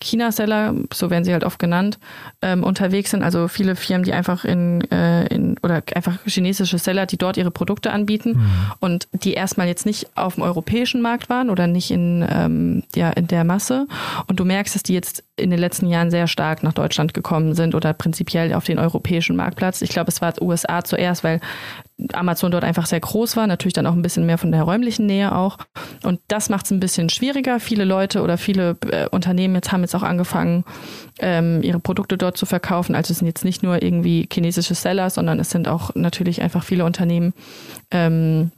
[0.00, 1.98] China-Seller, so werden sie halt oft genannt,
[2.42, 3.22] ähm, unterwegs sind.
[3.22, 7.50] Also viele Firmen, die einfach in, äh, in oder einfach chinesische Seller, die dort ihre
[7.50, 8.72] Produkte anbieten mhm.
[8.80, 13.10] und die erstmal jetzt nicht auf dem europäischen Markt waren oder nicht in, ähm, ja,
[13.10, 13.86] in der Masse.
[14.26, 17.54] Und du merkst, dass die jetzt in den letzten Jahren sehr stark nach Deutschland gekommen
[17.54, 19.82] sind oder prinzipiell auf den europäischen Marktplatz.
[19.82, 21.40] Ich glaube, es war USA zuerst, weil
[22.12, 25.06] Amazon dort einfach sehr groß war, natürlich dann auch ein bisschen mehr von der räumlichen
[25.06, 25.58] Nähe auch.
[26.02, 27.58] Und das macht es ein bisschen schwieriger.
[27.58, 30.64] Viele Leute oder viele äh, Unternehmen jetzt haben jetzt auch angefangen,
[31.20, 32.94] ähm, ihre Produkte dort zu verkaufen.
[32.94, 36.64] Also es sind jetzt nicht nur irgendwie chinesische Seller, sondern es sind auch natürlich einfach
[36.64, 37.32] viele Unternehmen,
[37.90, 38.50] ähm,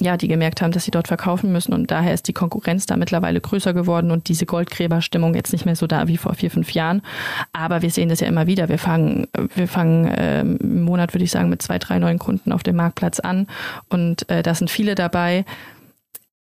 [0.00, 1.72] ja, die gemerkt haben, dass sie dort verkaufen müssen.
[1.72, 5.76] Und daher ist die Konkurrenz da mittlerweile größer geworden und diese Goldgräberstimmung jetzt nicht mehr
[5.76, 7.02] so da wie vor vier, fünf Jahren.
[7.52, 8.68] Aber wir sehen das ja immer wieder.
[8.68, 12.52] Wir fangen, wir fangen ähm, im Monat, würde ich sagen, mit zwei, drei neuen Kunden
[12.52, 13.46] auf dem Marktplatz an.
[13.88, 15.44] Und äh, da sind viele dabei,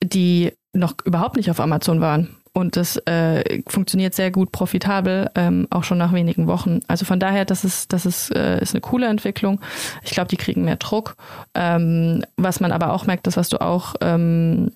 [0.03, 5.67] die noch überhaupt nicht auf Amazon waren und das äh, funktioniert sehr gut profitabel, ähm,
[5.71, 6.81] auch schon nach wenigen Wochen.
[6.87, 9.61] Also von daher, das ist, das ist, äh, ist eine coole Entwicklung.
[10.05, 11.17] Ich glaube, die kriegen mehr Druck.
[11.55, 14.71] Ähm, was man aber auch merkt, das, was du auch ähm,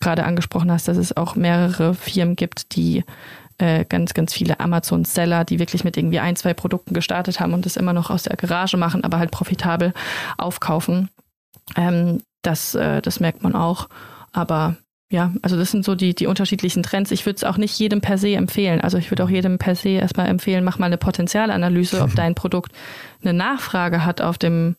[0.00, 3.04] gerade angesprochen hast, dass es auch mehrere Firmen gibt, die
[3.58, 7.64] äh, ganz, ganz viele Amazon-Seller, die wirklich mit irgendwie ein, zwei Produkten gestartet haben und
[7.64, 9.92] das immer noch aus der Garage machen, aber halt profitabel
[10.36, 11.10] aufkaufen.
[11.76, 13.88] Ähm, das, äh, das merkt man auch.
[14.32, 14.76] Aber
[15.10, 17.10] ja, also das sind so die, die unterschiedlichen Trends.
[17.10, 18.80] Ich würde es auch nicht jedem per se empfehlen.
[18.80, 22.36] Also ich würde auch jedem per se erstmal empfehlen, mach mal eine Potenzialanalyse, ob dein
[22.36, 22.72] Produkt
[23.22, 24.76] eine Nachfrage hat auf dem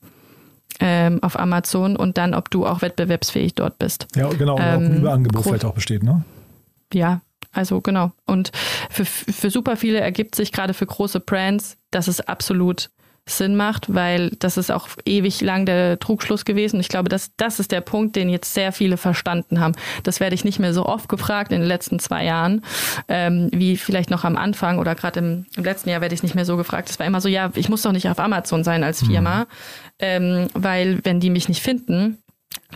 [0.79, 4.07] ähm, auf Amazon und dann, ob du auch wettbewerbsfähig dort bist.
[4.15, 6.23] Ja, genau, und ähm, ob ein Überangebot vielleicht auch besteht, ne?
[6.93, 8.13] Ja, also genau.
[8.25, 8.51] Und
[8.89, 12.89] für, für super viele ergibt sich gerade für große Brands, dass es absolut
[13.27, 16.79] Sinn macht, weil das ist auch ewig lang der Trugschluss gewesen.
[16.79, 19.73] Ich glaube, dass das ist der Punkt, den jetzt sehr viele verstanden haben.
[20.03, 22.63] Das werde ich nicht mehr so oft gefragt in den letzten zwei Jahren,
[23.07, 26.35] ähm, wie vielleicht noch am Anfang oder gerade im, im, letzten Jahr werde ich nicht
[26.35, 26.89] mehr so gefragt.
[26.89, 29.45] Es war immer so, ja, ich muss doch nicht auf Amazon sein als Firma, mhm.
[29.99, 32.17] ähm, weil wenn die mich nicht finden,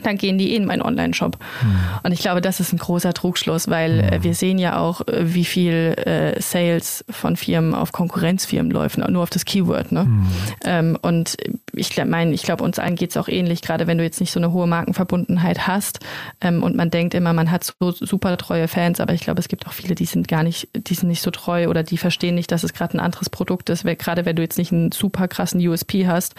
[0.03, 1.37] dann gehen die in meinen Online-Shop.
[1.61, 1.79] Mhm.
[2.03, 4.23] Und ich glaube, das ist ein großer Trugschluss, weil mhm.
[4.23, 9.23] wir sehen ja auch, äh, wie viel äh, Sales von Firmen auf Konkurrenzfirmen läuft, nur
[9.23, 9.91] auf das Keyword.
[9.91, 10.05] Ne?
[10.05, 10.27] Mhm.
[10.63, 11.37] Ähm, und
[11.73, 14.31] ich meine, ich glaube, uns allen geht es auch ähnlich, gerade wenn du jetzt nicht
[14.31, 15.99] so eine hohe Markenverbundenheit hast
[16.41, 19.47] ähm, und man denkt immer, man hat so super treue Fans, aber ich glaube, es
[19.47, 22.35] gibt auch viele, die sind gar nicht, die sind nicht so treu oder die verstehen
[22.35, 24.91] nicht, dass es gerade ein anderes Produkt ist, weil, gerade wenn du jetzt nicht einen
[24.91, 26.35] super krassen USP hast,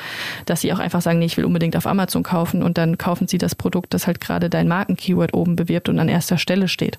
[0.47, 3.29] dass sie auch einfach sagen, nee, ich will unbedingt auf Amazon kaufen und dann kaufen
[3.29, 6.98] sie das Produkt, das halt gerade dein Markenkeyword oben bewirbt und an erster Stelle steht.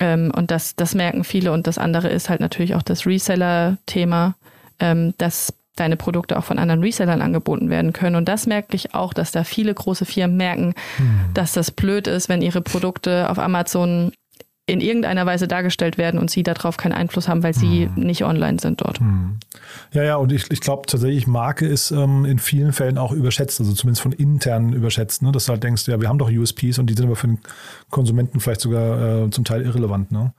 [0.00, 1.52] Ähm, und das, das merken viele.
[1.52, 4.34] Und das andere ist halt natürlich auch das Reseller-Thema,
[4.80, 8.16] ähm, dass deine Produkte auch von anderen Resellern angeboten werden können.
[8.16, 11.20] Und das merke ich auch, dass da viele große Firmen merken, hm.
[11.34, 14.12] dass das blöd ist, wenn ihre Produkte auf Amazon
[14.68, 18.04] in irgendeiner Weise dargestellt werden und sie darauf keinen Einfluss haben, weil sie hm.
[18.04, 19.00] nicht online sind dort.
[19.00, 19.38] Hm.
[19.94, 23.60] Ja, ja, und ich, ich glaube tatsächlich, Marke ist ähm, in vielen Fällen auch überschätzt,
[23.60, 25.32] also zumindest von intern überschätzt, ne?
[25.32, 27.38] dass du halt denkst, ja, wir haben doch USPs und die sind aber für den
[27.88, 30.12] Konsumenten vielleicht sogar äh, zum Teil irrelevant.
[30.12, 30.32] Ne?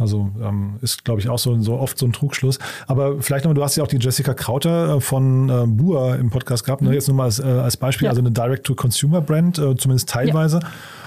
[0.00, 2.58] Also ähm, ist, glaube ich, auch so, so oft so ein Trugschluss.
[2.86, 6.30] Aber vielleicht nochmal, du hast ja auch die Jessica Krauter äh, von äh, Bua im
[6.30, 6.88] Podcast gehabt, ne?
[6.88, 6.94] Mhm.
[6.94, 8.10] jetzt nur mal als, äh, als Beispiel, ja.
[8.10, 10.60] also eine Direct-to-Consumer-Brand, äh, zumindest teilweise.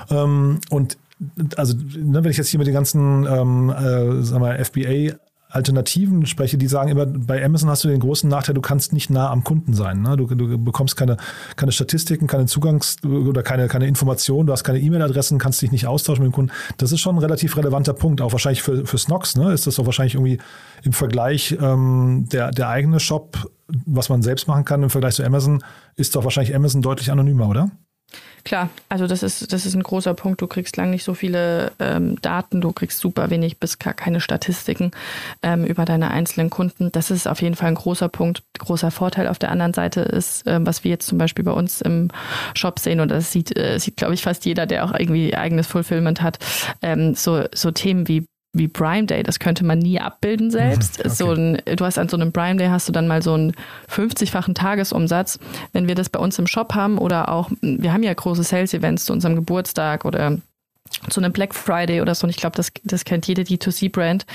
[0.10, 0.23] Ja.
[0.23, 0.97] Ähm, und
[1.56, 5.18] also ne, wenn ich jetzt hier mit den ganzen ähm, äh, sagen wir, FBA
[5.54, 9.12] Alternativen spreche, die sagen immer, bei Amazon hast du den großen Nachteil, du kannst nicht
[9.12, 10.02] nah am Kunden sein.
[10.02, 10.18] Ne?
[10.18, 11.18] Du, du, bekommst keine,
[11.56, 15.86] keine Statistiken, keine Zugangs- oder keine, keine Informationen, du hast keine E-Mail-Adressen, kannst dich nicht
[15.86, 16.52] austauschen mit dem Kunden.
[16.78, 19.36] Das ist schon ein relativ relevanter Punkt, auch wahrscheinlich für, für Snox.
[19.36, 19.54] Ne?
[19.54, 20.40] Ist das doch wahrscheinlich irgendwie
[20.82, 23.38] im Vergleich ähm, der, der eigene Shop,
[23.86, 25.64] was man selbst machen kann im Vergleich zu Amazon,
[25.96, 27.70] ist doch wahrscheinlich Amazon deutlich anonymer, oder?
[28.45, 30.41] Klar, also das ist, das ist ein großer Punkt.
[30.41, 34.19] Du kriegst lang nicht so viele ähm, Daten, du kriegst super wenig bis gar keine
[34.19, 34.91] Statistiken
[35.41, 36.91] ähm, über deine einzelnen Kunden.
[36.91, 38.43] Das ist auf jeden Fall ein großer Punkt.
[38.60, 41.79] Großer Vorteil auf der anderen Seite ist, ähm, was wir jetzt zum Beispiel bei uns
[41.79, 42.10] im
[42.53, 45.67] Shop sehen, und das sieht, äh, sieht glaube ich, fast jeder, der auch irgendwie eigenes
[45.67, 46.39] Fulfillment hat,
[46.82, 51.00] ähm, so, so Themen wie wie Prime Day, das könnte man nie abbilden selbst.
[51.00, 51.10] Okay.
[51.10, 53.54] So ein, du hast an so einem Prime Day hast du dann mal so einen
[53.89, 55.39] 50-fachen Tagesumsatz.
[55.74, 59.06] Wenn wir das bei uns im Shop haben oder auch, wir haben ja große Sales-Events
[59.06, 60.38] zu unserem Geburtstag oder
[61.10, 62.26] zu einem Black Friday oder so.
[62.26, 64.28] Und ich glaube, das, das kennt jede D2C-Brand.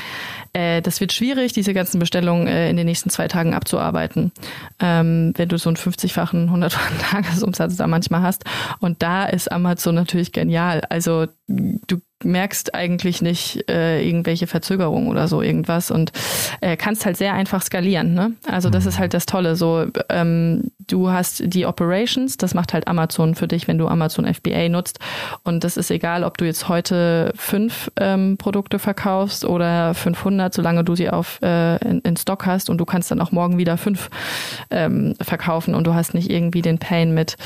[0.52, 4.33] Äh, das wird schwierig, diese ganzen Bestellungen äh, in den nächsten zwei Tagen abzuarbeiten,
[4.81, 8.44] ähm, wenn du so einen 50-fachen, 100-fachen Tagesumsatz da manchmal hast.
[8.81, 10.83] Und da ist Amazon natürlich genial.
[10.88, 16.12] Also du merkst eigentlich nicht äh, irgendwelche Verzögerungen oder so irgendwas und
[16.61, 18.14] äh, kannst halt sehr einfach skalieren.
[18.14, 18.33] Ne?
[18.46, 19.00] Also das ist mhm.
[19.00, 19.57] halt das Tolle.
[19.57, 24.33] So, ähm, du hast die Operations, das macht halt Amazon für dich, wenn du Amazon
[24.33, 24.98] FBA nutzt.
[25.44, 30.85] Und das ist egal, ob du jetzt heute fünf ähm, Produkte verkaufst oder 500, solange
[30.85, 33.76] du sie auf äh, in, in, Stock hast und du kannst dann auch morgen wieder
[33.76, 34.11] fünf
[34.70, 37.37] ähm, verkaufen und du hast nicht irgendwie den Pain mit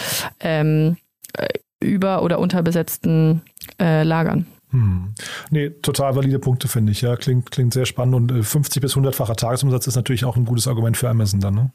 [0.40, 0.96] ähm,
[1.36, 1.48] äh,
[1.80, 3.42] über- oder unterbesetzten
[3.80, 4.46] äh, Lagern.
[4.72, 5.14] Hm.
[5.50, 7.02] Nee, total valide Punkte, finde ich.
[7.02, 10.44] Ja, klingt, klingt sehr spannend und 50 äh, bis 100-facher Tagesumsatz ist natürlich auch ein
[10.44, 11.54] gutes Argument für Amazon dann.
[11.54, 11.70] Ne?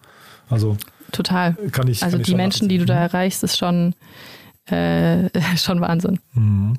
[0.50, 0.78] Also
[1.12, 1.54] total.
[1.72, 2.04] Kann ich.
[2.04, 3.94] Also kann die Menschen, die du da erreichst, ist schon
[4.70, 6.20] äh, schon Wahnsinn.
[6.34, 6.78] Mhm.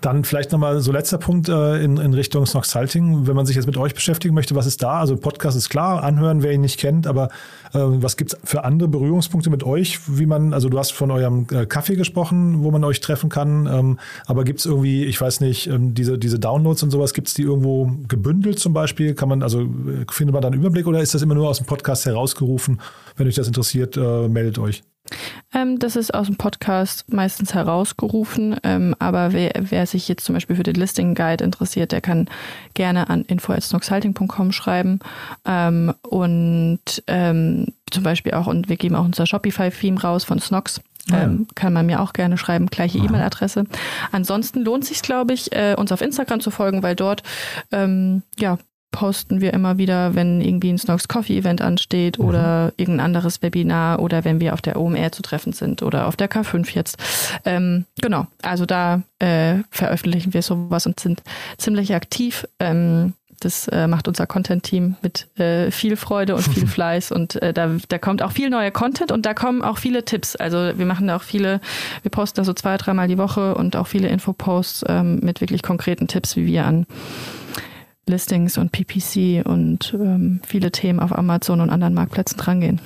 [0.00, 3.26] Dann vielleicht nochmal so letzter Punkt äh, in, in Richtung Snox Salting.
[3.26, 5.00] Wenn man sich jetzt mit euch beschäftigen möchte, was ist da?
[5.00, 7.28] Also Podcast ist klar, anhören, wer ihn nicht kennt, aber
[7.72, 10.00] äh, was gibt es für andere Berührungspunkte mit euch?
[10.06, 13.66] Wie man, also du hast von eurem äh, Kaffee gesprochen, wo man euch treffen kann,
[13.66, 17.28] ähm, aber gibt es irgendwie, ich weiß nicht, ähm, diese, diese Downloads und sowas, gibt
[17.28, 19.14] es die irgendwo gebündelt zum Beispiel?
[19.14, 21.58] Kann man, also äh, findet man da einen Überblick oder ist das immer nur aus
[21.58, 22.80] dem Podcast herausgerufen?
[23.16, 24.82] Wenn euch das interessiert, äh, meldet euch.
[25.54, 28.56] Ähm, das ist aus dem Podcast meistens herausgerufen.
[28.62, 32.28] Ähm, aber wer, wer sich jetzt zum Beispiel für den Listing Guide interessiert, der kann
[32.74, 35.00] gerne an info.snoxhalting.com schreiben.
[35.44, 40.80] Ähm, und ähm, zum Beispiel auch, und wir geben auch unser Shopify-Theme raus von Snox.
[41.10, 41.22] Ah, ja.
[41.24, 43.64] Ähm, kann man mir auch gerne schreiben, gleiche E-Mail-Adresse.
[44.10, 47.22] Ansonsten lohnt sich, glaube ich, äh, uns auf Instagram zu folgen, weil dort
[47.70, 48.58] ähm, ja
[48.96, 54.00] posten wir immer wieder, wenn irgendwie ein Snox Coffee Event ansteht oder irgendein anderes Webinar
[54.00, 56.96] oder wenn wir auf der OMR zu treffen sind oder auf der K5 jetzt.
[57.44, 61.22] Ähm, genau, also da äh, veröffentlichen wir sowas und sind
[61.58, 62.46] ziemlich aktiv.
[62.58, 67.52] Ähm, das äh, macht unser Content-Team mit äh, viel Freude und viel Fleiß und äh,
[67.52, 70.36] da, da kommt auch viel neuer Content und da kommen auch viele Tipps.
[70.36, 71.60] Also wir machen da auch viele,
[72.00, 75.62] wir posten da so zwei, dreimal die Woche und auch viele Infoposts ähm, mit wirklich
[75.62, 76.86] konkreten Tipps, wie wir an
[78.08, 82.80] Listings und PPC und ähm, viele Themen auf Amazon und anderen Marktplätzen drangehen.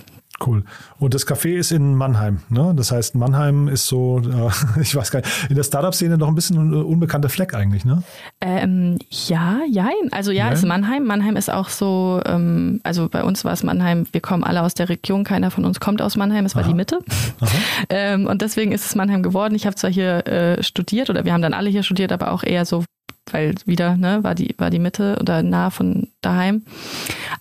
[0.45, 0.65] Cool.
[0.99, 2.41] Und das Café ist in Mannheim.
[2.49, 2.73] Ne?
[2.75, 6.35] Das heißt, Mannheim ist so, äh, ich weiß gar nicht, in der Startup-Szene noch ein
[6.35, 8.03] bisschen un unbekannter Fleck eigentlich, ne?
[8.41, 9.93] Ähm, ja, jein.
[10.13, 10.53] Also ja, Jein?
[10.55, 11.05] ist Mannheim.
[11.05, 14.73] Mannheim ist auch so, ähm, also bei uns war es Mannheim, wir kommen alle aus
[14.73, 17.01] der Region, keiner von uns kommt aus Mannheim, es war die Mitte.
[17.91, 19.55] ähm, und deswegen ist es Mannheim geworden.
[19.55, 22.45] Ich habe zwar hier äh, studiert oder wir haben dann alle hier studiert, aber auch
[22.45, 22.85] eher so,
[23.33, 26.65] weil wieder, ne, war die, war die Mitte oder nah von daheim.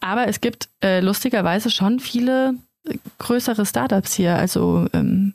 [0.01, 2.55] Aber es gibt äh, lustigerweise schon viele
[2.87, 4.35] äh, größere Startups hier.
[4.35, 5.33] Also ähm,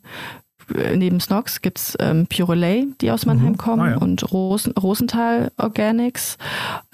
[0.95, 3.57] neben Snox gibt's ähm, Purelay, die aus Mannheim Mhm.
[3.59, 3.97] kommen Ah, ja.
[3.99, 6.39] und Rosen, Rosenthal Organics.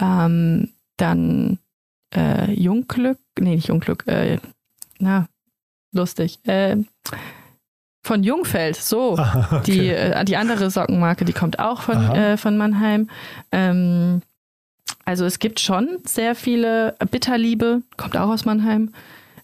[0.01, 1.59] Ähm, dann
[2.15, 4.39] äh, Jungglück, nee, nicht Jungglück, äh,
[4.99, 5.29] na,
[5.93, 6.41] lustig.
[6.47, 6.79] Äh,
[8.11, 9.17] von Jungfeld, so.
[9.17, 9.93] Aha, Die, okay.
[9.93, 13.09] äh, die andere Sockenmarke, die kommt auch von, äh, von Mannheim.
[13.53, 14.23] Ähm,
[15.05, 18.91] also es gibt schon sehr viele, Bitterliebe kommt auch aus Mannheim.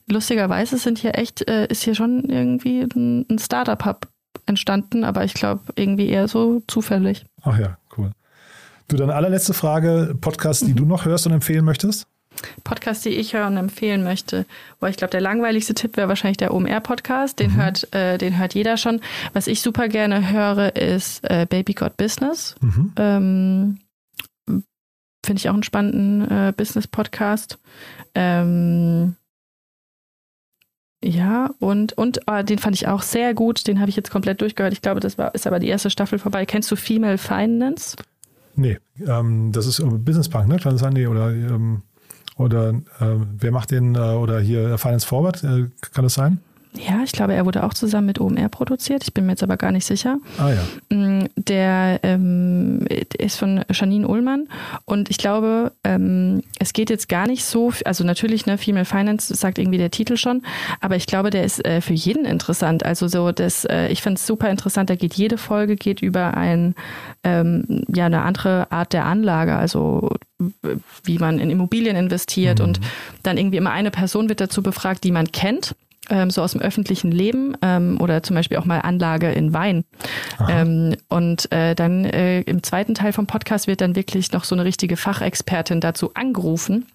[0.08, 4.08] Lustigerweise sind hier echt, äh, ist hier schon irgendwie ein, ein Startup-Hub
[4.46, 7.24] entstanden, aber ich glaube irgendwie eher so zufällig.
[7.42, 8.10] Ach ja, cool.
[8.88, 12.08] Du, dann allerletzte Frage, Podcast, die du noch hörst und empfehlen möchtest?
[12.64, 14.47] Podcast, die ich höre und empfehlen möchte.
[14.80, 17.39] Boah, ich glaube, der langweiligste Tipp wäre wahrscheinlich der OMR-Podcast.
[17.39, 19.01] Den, hört, äh, den hört jeder schon.
[19.32, 22.55] Was ich super gerne höre, ist äh, Baby Got Business.
[22.61, 22.93] Mhm.
[22.97, 23.78] Ähm,
[25.24, 27.59] Finde ich auch einen spannenden äh, Business-Podcast.
[28.14, 29.16] Ähm,
[31.05, 33.66] ja, und, und äh, den fand ich auch sehr gut.
[33.66, 34.72] Den habe ich jetzt komplett durchgehört.
[34.72, 36.47] Ich glaube, das war, ist aber die erste Staffel vorbei.
[36.47, 37.97] Kennst du Female Finance?
[38.57, 40.59] Nee, ähm, das ist Business Punk, ne?
[40.59, 40.95] Kann das sein?
[40.95, 41.82] Nee, oder ähm,
[42.37, 42.70] oder
[43.01, 46.41] äh, wer macht den, äh, oder hier Finance Forward, äh, kann das sein?
[46.77, 49.03] Ja, ich glaube, er wurde auch zusammen mit OMR produziert.
[49.05, 50.18] Ich bin mir jetzt aber gar nicht sicher.
[50.39, 50.97] Ah ja.
[50.97, 52.87] Mm, Der ähm,
[53.18, 54.49] ist von Janine Ullmann
[54.85, 59.35] und ich glaube, ähm, es geht jetzt gar nicht so, also natürlich, ne, Female Finance
[59.35, 60.43] sagt irgendwie der Titel schon,
[60.81, 62.85] aber ich glaube, der ist äh, für jeden interessant.
[62.85, 66.37] Also so, das, äh, ich finde es super interessant, da geht jede Folge geht über
[66.37, 66.74] ein,
[67.24, 70.11] ähm, ja, eine andere Art der Anlage, also
[71.05, 72.81] wie man in Immobilien investiert und
[73.22, 75.74] dann irgendwie immer eine Person wird dazu befragt, die man kennt
[76.11, 79.84] ähm, so aus dem öffentlichen Leben ähm, oder zum Beispiel auch mal Anlage in Wein.
[80.48, 84.54] Ähm, und äh, dann äh, im zweiten Teil vom Podcast wird dann wirklich noch so
[84.54, 86.86] eine richtige Fachexpertin dazu angerufen.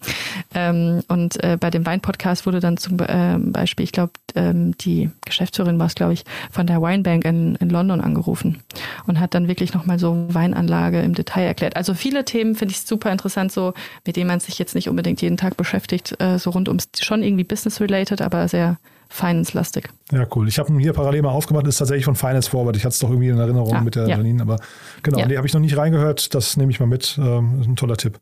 [0.54, 5.10] Ähm, und äh, bei dem Wein-Podcast wurde dann zum ähm, Beispiel, ich glaube, ähm, die
[5.24, 8.62] Geschäftsführerin war es, glaube ich, von der Winebank in, in London angerufen
[9.06, 11.76] und hat dann wirklich nochmal so Weinanlage im Detail erklärt.
[11.76, 13.74] Also viele Themen finde ich super interessant, so
[14.06, 17.22] mit denen man sich jetzt nicht unbedingt jeden Tag beschäftigt, äh, so rund ums schon
[17.22, 18.78] irgendwie business-related, aber sehr
[19.12, 19.88] finance-lastig.
[20.10, 20.48] Ja, cool.
[20.48, 22.76] Ich habe ihn hier parallel mal aufgemacht, ist tatsächlich von Finance Forward.
[22.76, 24.16] Ich hatte es doch irgendwie in Erinnerung Ah, mit der ja.
[24.16, 24.58] Janine, aber
[25.02, 25.26] genau, Ja.
[25.26, 26.34] nee, habe ich noch nicht reingehört.
[26.34, 27.18] Das nehme ich mal mit.
[27.22, 28.18] Ähm, ist ein toller Tipp.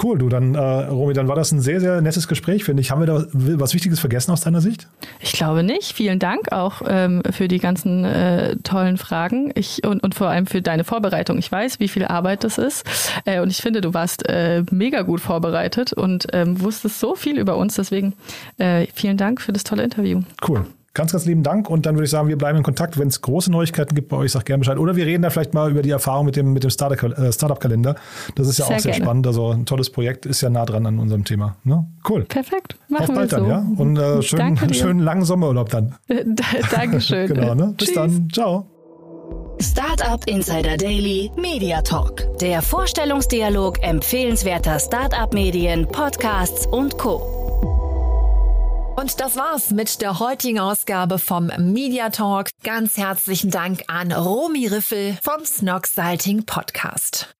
[0.00, 2.90] Cool, du, dann, äh, Romy, dann war das ein sehr, sehr nettes Gespräch, finde ich.
[2.90, 4.88] Haben wir da was Wichtiges vergessen aus deiner Sicht?
[5.20, 5.92] Ich glaube nicht.
[5.92, 10.46] Vielen Dank auch ähm, für die ganzen äh, tollen Fragen ich, und, und vor allem
[10.46, 11.36] für deine Vorbereitung.
[11.36, 12.86] Ich weiß, wie viel Arbeit das ist.
[13.26, 17.38] Äh, und ich finde, du warst äh, mega gut vorbereitet und ähm, wusstest so viel
[17.38, 17.74] über uns.
[17.74, 18.14] Deswegen
[18.56, 20.22] äh, vielen Dank für das tolle Interview.
[20.46, 20.64] Cool.
[20.94, 21.70] Ganz, ganz lieben Dank.
[21.70, 22.98] Und dann würde ich sagen, wir bleiben in Kontakt.
[22.98, 24.76] Wenn es große Neuigkeiten gibt bei euch, sagt gerne Bescheid.
[24.78, 27.32] Oder wir reden da vielleicht mal über die Erfahrung mit dem, mit dem Startup- äh,
[27.32, 27.94] Startup-Kalender.
[28.34, 29.04] Das ist ja Sehr auch sehr gerne.
[29.06, 29.26] spannend.
[29.26, 31.56] Also ein tolles Projekt, ist ja nah dran an unserem Thema.
[31.64, 31.86] Ne?
[32.06, 32.24] Cool.
[32.24, 32.74] Perfekt.
[32.74, 33.36] Auf Machen wir bald so.
[33.36, 33.66] dann, ja?
[33.76, 35.94] Und äh, schönen, schönen langen Sommerurlaub dann.
[36.70, 37.28] Dankeschön.
[37.32, 37.74] Genau, ne?
[37.78, 37.94] Bis Tschüss.
[37.94, 38.28] dann.
[38.30, 38.66] Ciao.
[39.60, 42.22] Startup Insider Daily Media Talk.
[42.40, 47.41] Der Vorstellungsdialog empfehlenswerter Startup-Medien, Podcasts und Co.
[49.02, 52.50] Und das war's mit der heutigen Ausgabe vom Media Talk.
[52.62, 57.34] Ganz herzlichen Dank an Romy Riffel vom Snox Salting Podcast.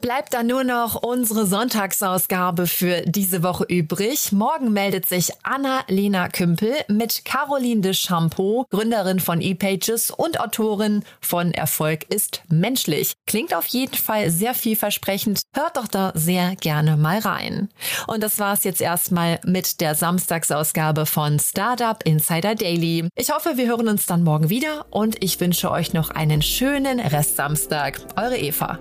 [0.00, 4.30] Bleibt dann nur noch unsere Sonntagsausgabe für diese Woche übrig.
[4.30, 11.52] Morgen meldet sich Anna-Lena Kümpel mit Caroline de Champeau, Gründerin von ePages und Autorin von
[11.52, 13.14] Erfolg ist menschlich.
[13.26, 15.42] Klingt auf jeden Fall sehr vielversprechend.
[15.52, 17.68] Hört doch da sehr gerne mal rein.
[18.06, 23.08] Und das war's jetzt erstmal mit der Samstagsausgabe von Startup Insider Daily.
[23.16, 27.00] Ich hoffe, wir hören uns dann morgen wieder und ich wünsche euch noch einen schönen
[27.00, 28.00] Restsamstag.
[28.16, 28.78] Eure Eva.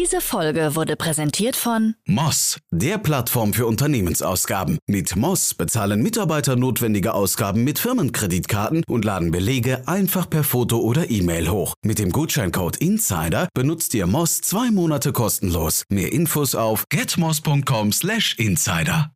[0.00, 4.78] Diese Folge wurde präsentiert von Moss, der Plattform für Unternehmensausgaben.
[4.86, 11.10] Mit Moss bezahlen Mitarbeiter notwendige Ausgaben mit Firmenkreditkarten und laden Belege einfach per Foto oder
[11.10, 11.74] E-Mail hoch.
[11.84, 15.82] Mit dem Gutscheincode INSIDER benutzt ihr Moss zwei Monate kostenlos.
[15.88, 19.10] Mehr Infos auf getmoss.com/insider.